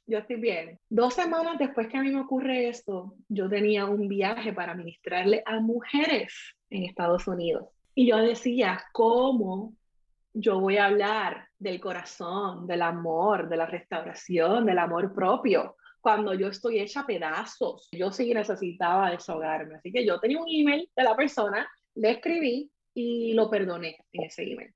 yo 0.08 0.18
estoy 0.18 0.38
bien. 0.38 0.80
Dos 0.90 1.14
semanas 1.14 1.60
después 1.60 1.88
que 1.88 1.98
a 1.98 2.02
mí 2.02 2.10
me 2.10 2.22
ocurre 2.22 2.68
esto, 2.68 3.14
yo 3.30 3.48
tenía 3.48 3.86
un 3.86 4.08
viaje 4.08 4.54
para 4.54 4.74
ministrarle 4.74 5.44
a 5.46 5.60
mujeres 5.60 6.34
en 6.72 6.86
Estados 6.86 7.28
Unidos. 7.28 7.68
Y 7.94 8.08
yo 8.08 8.18
decía, 8.18 8.84
¿cómo 8.92 9.76
yo 10.34 10.60
voy 10.60 10.78
a 10.78 10.86
hablar 10.86 11.48
del 11.64 11.80
corazón, 11.80 12.68
del 12.68 12.82
amor, 12.82 13.50
de 13.50 13.58
la 13.58 13.66
restauración, 13.66 14.66
del 14.66 14.80
amor 14.80 15.14
propio? 15.14 15.76
cuando 16.04 16.34
yo 16.34 16.50
estoy 16.50 16.80
hecha 16.80 17.06
pedazos. 17.06 17.88
Yo 17.94 18.12
sí 18.12 18.34
necesitaba 18.34 19.12
desahogarme. 19.12 19.76
Así 19.76 19.90
que 19.90 20.06
yo 20.06 20.20
tenía 20.20 20.38
un 20.38 20.50
email 20.50 20.90
de 20.94 21.04
la 21.04 21.16
persona, 21.16 21.66
le 21.96 22.12
escribí 22.12 22.70
y 22.94 23.34
lo 23.34 23.50
perdoné 23.50 23.96
en 24.12 24.24
ese 24.26 24.44
email. 24.44 24.74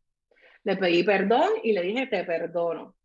Le 0.63 0.78
pedí 0.78 1.04
perdón 1.04 1.50
y 1.63 1.73
le 1.73 1.82
dije, 1.82 2.08
te 2.08 2.23
perdono. 2.23 2.95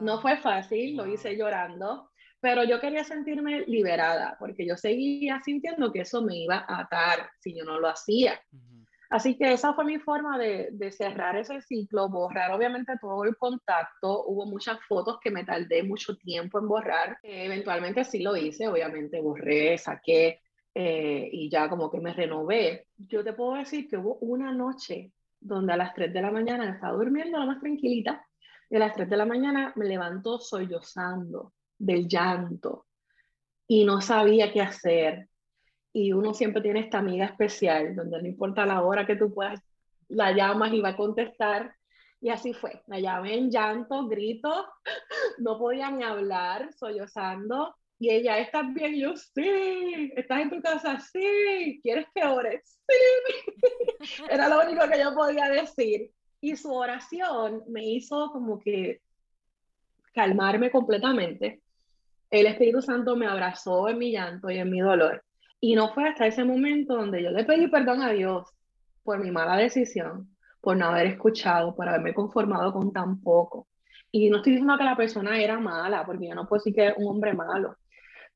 No 0.00 0.20
fue 0.20 0.38
fácil, 0.38 0.96
lo 0.96 1.06
hice 1.06 1.36
llorando, 1.36 2.10
pero 2.40 2.64
yo 2.64 2.80
quería 2.80 3.04
sentirme 3.04 3.60
liberada 3.68 4.36
porque 4.40 4.66
yo 4.66 4.76
seguía 4.76 5.40
sintiendo 5.44 5.92
que 5.92 6.00
eso 6.00 6.20
me 6.20 6.36
iba 6.36 6.64
a 6.68 6.80
atar 6.80 7.30
si 7.38 7.56
yo 7.56 7.64
no 7.64 7.78
lo 7.78 7.86
hacía. 7.86 8.40
Así 9.10 9.38
que 9.38 9.52
esa 9.52 9.72
fue 9.72 9.84
mi 9.86 9.98
forma 9.98 10.36
de, 10.36 10.92
cerrar 10.92 11.36
ese 11.36 11.62
ciclo, 11.62 12.10
borrar 12.10 12.52
obviamente 12.52 12.92
todo 13.00 13.24
el 13.24 13.36
contacto. 13.36 14.24
Hubo 14.26 14.44
muchas 14.44 14.78
fotos 14.86 15.18
que 15.20 15.30
me 15.30 15.44
tardé 15.44 15.82
mucho 15.82 16.16
tiempo 16.16 16.58
en 16.58 16.68
borrar. 16.68 17.18
eventualmente 17.22 18.04
sí 18.04 18.20
lo 18.22 18.36
hice, 18.36 18.68
obviamente 18.68 19.20
borré, 19.20 19.78
saqué 19.78 20.40
eh, 20.74 21.28
y 21.32 21.48
ya 21.48 21.70
como 21.70 21.90
que 21.90 22.00
me 22.00 22.12
renové. 22.12 22.86
Yo 22.96 23.24
te 23.24 23.32
puedo 23.32 23.54
decir 23.54 23.88
que 23.88 23.96
hubo 23.96 24.16
una 24.16 24.52
noche 24.52 25.12
donde 25.40 25.72
a 25.72 25.76
las 25.76 25.94
3 25.94 26.12
de 26.12 26.22
la 26.22 26.30
mañana 26.30 26.68
estaba 26.68 26.96
durmiendo 26.96 27.38
la 27.38 27.46
más 27.46 27.60
tranquilita 27.60 28.26
y 28.68 28.76
a 28.76 28.80
las 28.80 28.94
3 28.94 29.08
de 29.08 29.16
la 29.16 29.24
mañana 29.24 29.72
me 29.76 29.86
levantó 29.86 30.38
sollozando 30.38 31.54
del 31.78 32.06
llanto 32.06 32.86
y 33.66 33.84
no 33.84 34.00
sabía 34.00 34.52
qué 34.52 34.60
hacer 34.60 35.28
y 35.98 36.12
uno 36.12 36.32
siempre 36.32 36.62
tiene 36.62 36.78
esta 36.78 36.98
amiga 36.98 37.26
especial, 37.26 37.96
donde 37.96 38.22
no 38.22 38.28
importa 38.28 38.64
la 38.64 38.82
hora 38.82 39.04
que 39.04 39.16
tú 39.16 39.34
puedas, 39.34 39.60
la 40.06 40.30
llamas 40.30 40.72
y 40.72 40.80
va 40.80 40.90
a 40.90 40.96
contestar. 40.96 41.74
Y 42.20 42.30
así 42.30 42.52
fue. 42.52 42.82
La 42.86 43.00
llamé 43.00 43.36
en 43.36 43.50
llanto, 43.50 44.06
grito, 44.06 44.66
no 45.38 45.58
podía 45.58 45.90
ni 45.90 46.04
hablar, 46.04 46.72
sollozando. 46.72 47.74
Y 47.98 48.10
ella, 48.10 48.38
¿estás 48.38 48.72
bien? 48.72 48.94
yo, 48.94 49.16
sí. 49.16 50.12
¿Estás 50.14 50.42
en 50.42 50.50
tu 50.50 50.62
casa? 50.62 51.00
Sí. 51.00 51.80
¿Quieres 51.82 52.06
que 52.14 52.24
ores? 52.24 52.78
Sí. 52.88 54.24
Era 54.30 54.48
lo 54.48 54.60
único 54.64 54.88
que 54.88 55.00
yo 55.00 55.12
podía 55.14 55.48
decir. 55.48 56.12
Y 56.40 56.54
su 56.54 56.72
oración 56.72 57.64
me 57.66 57.84
hizo 57.84 58.30
como 58.30 58.60
que 58.60 59.00
calmarme 60.14 60.70
completamente. 60.70 61.60
El 62.30 62.46
Espíritu 62.46 62.82
Santo 62.82 63.16
me 63.16 63.26
abrazó 63.26 63.88
en 63.88 63.98
mi 63.98 64.12
llanto 64.12 64.48
y 64.48 64.58
en 64.58 64.70
mi 64.70 64.78
dolor. 64.78 65.24
Y 65.60 65.74
no 65.74 65.92
fue 65.92 66.08
hasta 66.08 66.26
ese 66.26 66.44
momento 66.44 66.94
donde 66.94 67.22
yo 67.22 67.30
le 67.30 67.44
pedí 67.44 67.68
perdón 67.68 68.02
a 68.02 68.10
Dios 68.10 68.48
por 69.02 69.18
mi 69.18 69.30
mala 69.30 69.56
decisión, 69.56 70.36
por 70.60 70.76
no 70.76 70.86
haber 70.86 71.06
escuchado, 71.06 71.74
por 71.74 71.88
haberme 71.88 72.14
conformado 72.14 72.72
con 72.72 72.92
tan 72.92 73.20
poco. 73.20 73.66
Y 74.10 74.30
no 74.30 74.38
estoy 74.38 74.52
diciendo 74.52 74.78
que 74.78 74.84
la 74.84 74.96
persona 74.96 75.38
era 75.38 75.58
mala, 75.58 76.04
porque 76.06 76.28
yo 76.28 76.34
no 76.34 76.46
puedo 76.48 76.60
decir 76.60 76.74
que 76.74 76.84
era 76.84 76.94
un 76.96 77.08
hombre 77.08 77.34
malo, 77.34 77.76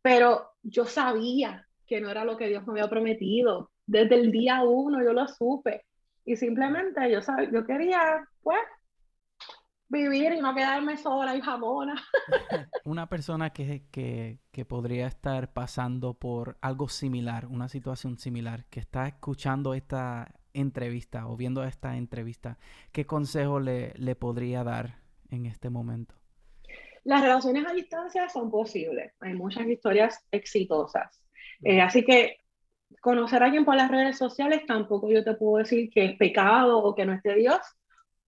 pero 0.02 0.50
yo 0.62 0.84
sabía 0.84 1.66
que 1.86 2.00
no 2.00 2.10
era 2.10 2.24
lo 2.24 2.36
que 2.36 2.48
Dios 2.48 2.66
me 2.66 2.72
había 2.72 2.90
prometido. 2.90 3.70
Desde 3.86 4.14
el 4.16 4.32
día 4.32 4.62
uno 4.62 5.02
yo 5.02 5.12
lo 5.12 5.26
supe. 5.28 5.84
Y 6.24 6.36
simplemente 6.36 7.10
yo, 7.10 7.20
yo 7.52 7.64
quería, 7.66 8.26
pues, 8.42 8.60
vivir 9.92 10.32
y 10.32 10.40
no 10.40 10.54
quedarme 10.54 10.96
sola 10.96 11.36
y 11.36 11.40
jamona. 11.40 11.94
una 12.84 13.08
persona 13.08 13.50
que, 13.50 13.84
que, 13.90 14.40
que, 14.50 14.64
podría 14.64 15.06
estar 15.06 15.52
pasando 15.52 16.14
por 16.14 16.56
algo 16.60 16.88
similar, 16.88 17.46
una 17.46 17.68
situación 17.68 18.18
similar, 18.18 18.64
que 18.70 18.80
está 18.80 19.06
escuchando 19.06 19.74
esta 19.74 20.34
entrevista 20.54 21.28
o 21.28 21.36
viendo 21.36 21.62
esta 21.64 21.96
entrevista, 21.96 22.58
¿qué 22.90 23.06
consejo 23.06 23.60
le, 23.60 23.92
le 23.96 24.16
podría 24.16 24.64
dar 24.64 24.98
en 25.30 25.46
este 25.46 25.70
momento? 25.70 26.14
Las 27.04 27.22
relaciones 27.22 27.66
a 27.66 27.72
distancia 27.72 28.28
son 28.28 28.50
posibles. 28.50 29.12
Hay 29.20 29.34
muchas 29.34 29.66
historias 29.66 30.24
exitosas. 30.30 31.20
Eh, 31.62 31.80
así 31.80 32.04
que 32.04 32.38
conocer 33.00 33.42
a 33.42 33.46
alguien 33.46 33.64
por 33.64 33.76
las 33.76 33.90
redes 33.90 34.18
sociales 34.18 34.64
tampoco 34.66 35.10
yo 35.10 35.24
te 35.24 35.34
puedo 35.34 35.58
decir 35.58 35.90
que 35.90 36.04
es 36.04 36.16
pecado 36.16 36.78
o 36.78 36.94
que 36.94 37.06
no 37.06 37.12
esté 37.12 37.34
Dios, 37.34 37.58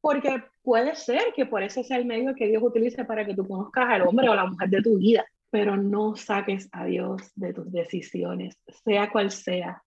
porque 0.04 0.44
puede 0.62 0.94
ser 0.96 1.32
que 1.34 1.46
por 1.46 1.62
ese 1.62 1.82
sea 1.82 1.96
el 1.96 2.04
medio 2.04 2.34
que 2.34 2.46
Dios 2.46 2.62
utilice 2.62 3.06
para 3.06 3.24
que 3.24 3.34
tú 3.34 3.48
conozcas 3.48 3.86
al 3.88 4.02
hombre 4.02 4.28
o 4.28 4.34
la 4.34 4.44
mujer 4.44 4.68
de 4.68 4.82
tu 4.82 4.98
vida, 4.98 5.24
pero 5.48 5.78
no 5.78 6.14
saques 6.14 6.68
a 6.72 6.84
Dios 6.84 7.32
de 7.36 7.54
tus 7.54 7.72
decisiones, 7.72 8.58
sea 8.84 9.10
cual 9.10 9.30
sea. 9.30 9.82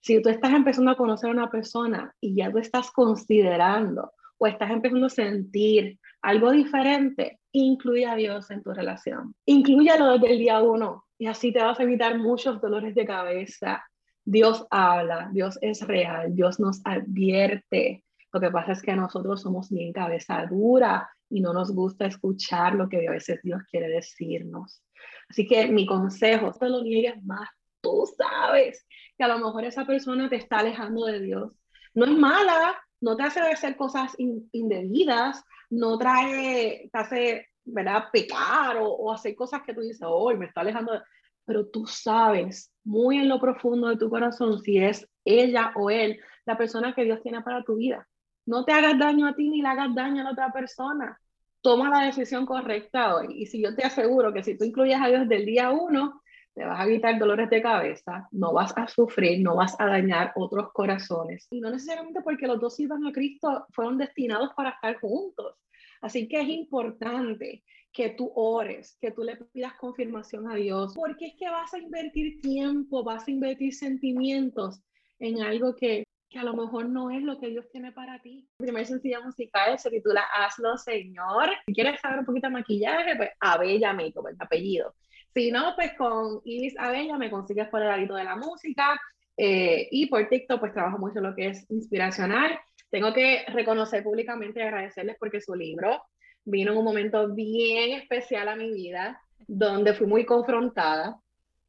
Si 0.00 0.22
tú 0.22 0.30
estás 0.30 0.54
empezando 0.54 0.90
a 0.90 0.96
conocer 0.96 1.28
a 1.28 1.34
una 1.34 1.50
persona 1.50 2.14
y 2.18 2.34
ya 2.34 2.50
tú 2.50 2.56
estás 2.56 2.90
considerando 2.90 4.10
o 4.38 4.46
estás 4.46 4.70
empezando 4.70 5.04
a 5.04 5.10
sentir 5.10 5.98
algo 6.22 6.50
diferente, 6.50 7.38
incluye 7.52 8.06
a 8.06 8.16
Dios 8.16 8.50
en 8.50 8.62
tu 8.62 8.72
relación. 8.72 9.34
Inclúyalo 9.44 10.12
desde 10.12 10.32
el 10.32 10.38
día 10.38 10.62
uno 10.62 11.04
y 11.18 11.26
así 11.26 11.52
te 11.52 11.62
vas 11.62 11.78
a 11.78 11.82
evitar 11.82 12.16
muchos 12.16 12.58
dolores 12.62 12.94
de 12.94 13.04
cabeza. 13.04 13.84
Dios 14.24 14.66
habla, 14.70 15.28
Dios 15.30 15.58
es 15.60 15.86
real, 15.86 16.34
Dios 16.34 16.58
nos 16.58 16.80
advierte, 16.86 18.02
lo 18.32 18.40
que 18.40 18.50
pasa 18.50 18.72
es 18.72 18.82
que 18.82 18.94
nosotros 18.94 19.42
somos 19.42 19.70
bien 19.70 19.92
cabeza 19.92 20.46
dura 20.46 21.10
y 21.30 21.40
no 21.40 21.52
nos 21.52 21.72
gusta 21.72 22.06
escuchar 22.06 22.74
lo 22.74 22.88
que 22.88 23.06
a 23.06 23.10
veces 23.10 23.40
Dios 23.42 23.62
quiere 23.70 23.88
decirnos. 23.88 24.82
Así 25.28 25.46
que 25.46 25.68
mi 25.68 25.86
consejo, 25.86 26.46
no 26.46 26.52
te 26.52 26.68
lo 26.68 26.82
niegues 26.82 27.22
más. 27.24 27.48
Tú 27.80 28.04
sabes 28.16 28.86
que 29.16 29.24
a 29.24 29.28
lo 29.28 29.38
mejor 29.38 29.64
esa 29.64 29.86
persona 29.86 30.28
te 30.28 30.36
está 30.36 30.58
alejando 30.58 31.06
de 31.06 31.20
Dios. 31.20 31.52
No 31.94 32.04
es 32.04 32.12
mala, 32.12 32.76
no 33.00 33.16
te 33.16 33.22
hace 33.22 33.40
hacer 33.40 33.76
cosas 33.76 34.14
indebidas, 34.18 35.42
no 35.70 35.98
trae, 35.98 36.88
te 36.92 36.98
hace, 36.98 37.46
¿verdad?, 37.64 38.04
pecar 38.12 38.76
o, 38.80 39.12
hacer 39.12 39.34
cosas 39.34 39.62
que 39.62 39.74
tú 39.74 39.80
dices, 39.80 40.02
hoy 40.02 40.36
me 40.36 40.46
está 40.46 40.62
alejando 40.62 40.92
de 40.92 41.00
pero 41.44 41.66
tú 41.66 41.86
sabes 41.86 42.70
muy 42.84 43.16
en 43.16 43.28
lo 43.28 43.40
profundo 43.40 43.88
de 43.88 43.96
tu 43.96 44.10
corazón 44.10 44.62
si 44.62 44.78
es 44.78 45.08
ella 45.24 45.72
o 45.76 45.88
él 45.88 46.20
la 46.44 46.58
persona 46.58 46.94
que 46.94 47.04
Dios 47.04 47.22
tiene 47.22 47.40
para 47.42 47.62
tu 47.62 47.76
vida. 47.76 48.07
No 48.48 48.64
te 48.64 48.72
hagas 48.72 48.98
daño 48.98 49.26
a 49.26 49.34
ti 49.34 49.50
ni 49.50 49.60
le 49.60 49.68
hagas 49.68 49.94
daño 49.94 50.22
a 50.22 50.24
la 50.24 50.30
otra 50.30 50.50
persona. 50.50 51.20
Toma 51.60 51.90
la 51.90 52.06
decisión 52.06 52.46
correcta 52.46 53.14
hoy. 53.14 53.42
Y 53.42 53.44
si 53.44 53.60
yo 53.60 53.76
te 53.76 53.84
aseguro 53.84 54.32
que 54.32 54.42
si 54.42 54.56
tú 54.56 54.64
incluyes 54.64 54.98
a 54.98 55.08
Dios 55.08 55.28
del 55.28 55.44
día 55.44 55.70
uno, 55.70 56.22
te 56.54 56.64
vas 56.64 56.80
a 56.80 56.86
evitar 56.86 57.18
dolores 57.18 57.50
de 57.50 57.60
cabeza, 57.60 58.26
no 58.32 58.54
vas 58.54 58.72
a 58.78 58.88
sufrir, 58.88 59.42
no 59.42 59.54
vas 59.54 59.78
a 59.78 59.84
dañar 59.84 60.32
otros 60.34 60.72
corazones. 60.72 61.46
Y 61.50 61.60
no 61.60 61.70
necesariamente 61.70 62.22
porque 62.22 62.46
los 62.46 62.58
dos 62.58 62.80
iban 62.80 63.06
a 63.06 63.12
Cristo 63.12 63.66
fueron 63.74 63.98
destinados 63.98 64.54
para 64.56 64.70
estar 64.70 64.98
juntos. 64.98 65.54
Así 66.00 66.26
que 66.26 66.40
es 66.40 66.48
importante 66.48 67.62
que 67.92 68.08
tú 68.16 68.32
ores, 68.34 68.96
que 68.98 69.10
tú 69.10 69.24
le 69.24 69.36
pidas 69.36 69.74
confirmación 69.74 70.50
a 70.50 70.54
Dios, 70.54 70.94
porque 70.94 71.26
es 71.26 71.34
que 71.38 71.50
vas 71.50 71.74
a 71.74 71.78
invertir 71.78 72.40
tiempo, 72.40 73.04
vas 73.04 73.28
a 73.28 73.30
invertir 73.30 73.74
sentimientos 73.74 74.80
en 75.18 75.42
algo 75.42 75.76
que 75.76 76.07
que 76.28 76.38
a 76.38 76.44
lo 76.44 76.54
mejor 76.54 76.88
no 76.88 77.10
es 77.10 77.22
lo 77.22 77.38
que 77.38 77.48
Dios 77.48 77.66
tiene 77.70 77.92
para 77.92 78.20
ti. 78.20 78.46
El 78.58 78.66
primer 78.66 78.86
sencillo 78.86 79.22
musical 79.22 79.78
se 79.78 79.90
titula 79.90 80.24
Hazlo 80.34 80.76
Señor. 80.76 81.50
Si 81.66 81.72
quieres 81.72 82.00
saber 82.00 82.20
un 82.20 82.26
poquito 82.26 82.48
de 82.48 82.54
maquillaje, 82.54 83.16
pues 83.16 83.30
Abella 83.40 83.92
Makeup, 83.92 84.26
el 84.26 84.36
apellido. 84.38 84.94
Si 85.34 85.50
no, 85.50 85.74
pues 85.74 85.92
con 85.96 86.40
Ibis 86.44 86.78
Abella 86.78 87.16
me 87.16 87.30
consigues 87.30 87.68
por 87.68 87.82
el 87.82 87.90
hábito 87.90 88.14
de 88.14 88.24
la 88.24 88.36
música. 88.36 89.00
Eh, 89.36 89.88
y 89.90 90.06
por 90.06 90.28
TikTok, 90.28 90.60
pues 90.60 90.72
trabajo 90.72 90.98
mucho 90.98 91.20
lo 91.20 91.34
que 91.34 91.48
es 91.48 91.70
inspiracional. 91.70 92.58
Tengo 92.90 93.12
que 93.12 93.44
reconocer 93.48 94.02
públicamente 94.02 94.60
y 94.60 94.62
agradecerles 94.62 95.16
porque 95.18 95.40
su 95.40 95.54
libro 95.54 96.02
vino 96.44 96.72
en 96.72 96.78
un 96.78 96.84
momento 96.84 97.34
bien 97.34 97.92
especial 97.92 98.48
a 98.48 98.56
mi 98.56 98.72
vida, 98.72 99.22
donde 99.46 99.94
fui 99.94 100.06
muy 100.06 100.24
confrontada 100.24 101.20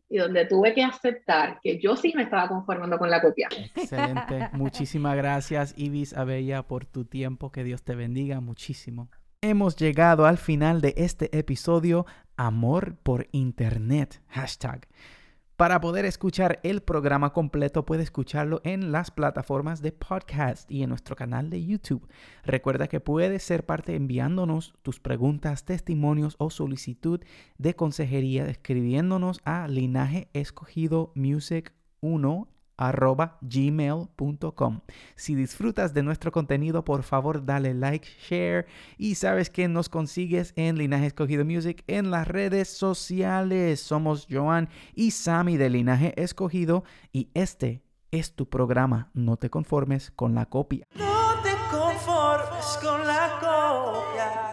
y 0.09 0.17
donde 0.17 0.45
tuve 0.45 0.73
que 0.73 0.83
aceptar 0.83 1.59
que 1.61 1.79
yo 1.79 1.95
sí 1.95 2.11
me 2.15 2.23
estaba 2.23 2.47
conformando 2.47 2.97
con 2.97 3.09
la 3.09 3.21
copia. 3.21 3.47
Excelente. 3.75 4.49
Muchísimas 4.53 5.15
gracias, 5.15 5.73
Ibis 5.77 6.13
Abella, 6.13 6.63
por 6.63 6.85
tu 6.85 7.05
tiempo. 7.05 7.51
Que 7.51 7.63
Dios 7.63 7.83
te 7.83 7.95
bendiga 7.95 8.41
muchísimo. 8.41 9.09
Hemos 9.41 9.77
llegado 9.77 10.25
al 10.25 10.37
final 10.37 10.81
de 10.81 10.95
este 10.97 11.37
episodio 11.37 12.05
Amor 12.35 12.95
por 13.03 13.27
Internet. 13.31 14.21
Hashtag. 14.27 14.87
Para 15.59 15.81
poder 15.81 16.05
escuchar 16.05 16.61
el 16.63 16.79
programa 16.79 17.33
completo, 17.33 17.85
puede 17.85 18.01
escucharlo 18.03 18.61
en 18.63 18.93
las 18.93 19.11
plataformas 19.11 19.81
de 19.81 19.91
podcast 19.91 20.71
y 20.71 20.83
en 20.83 20.89
nuestro 20.89 21.17
canal 21.17 21.49
de 21.49 21.65
YouTube. 21.65 22.07
Recuerda 22.45 22.87
que 22.87 23.01
puedes 23.01 23.43
ser 23.43 23.65
parte 23.65 23.93
enviándonos 23.93 24.73
tus 24.83 25.01
preguntas, 25.01 25.65
testimonios 25.65 26.37
o 26.39 26.49
solicitud 26.49 27.19
de 27.57 27.75
consejería 27.75 28.45
escribiéndonos 28.45 29.41
a 29.43 29.67
linaje 29.67 30.29
escogido 30.31 31.11
music 31.13 31.73
1 31.99 32.47
arroba 32.79 33.37
gmail.com. 33.41 34.79
Si 35.15 35.35
disfrutas 35.35 35.93
de 35.93 36.01
nuestro 36.01 36.31
contenido, 36.31 36.85
por 36.85 37.03
favor 37.03 37.45
dale 37.45 37.73
like, 37.73 38.07
share 38.27 38.65
y 38.97 39.15
sabes 39.15 39.49
que 39.49 39.67
nos 39.67 39.89
consigues 39.89 40.53
en 40.55 40.77
Linaje 40.77 41.07
Escogido 41.07 41.43
Music 41.43 41.83
en 41.87 42.09
las 42.09 42.27
redes 42.27 42.69
sociales. 42.69 43.81
Somos 43.81 44.27
Joan 44.29 44.69
y 44.95 45.11
Sammy 45.11 45.57
de 45.57 45.69
Linaje 45.69 46.13
Escogido 46.15 46.83
y 47.11 47.29
este 47.33 47.83
es 48.11 48.33
tu 48.33 48.47
programa. 48.47 49.11
No 49.13 49.35
te 49.37 49.49
conformes 49.49 50.11
con 50.11 50.33
la 50.33 50.45
copia. 50.45 50.85
No 50.95 51.33
te 51.43 51.51
conformes 51.69 52.79
con 52.81 53.05
la 53.05 53.39
copia. 53.41 54.48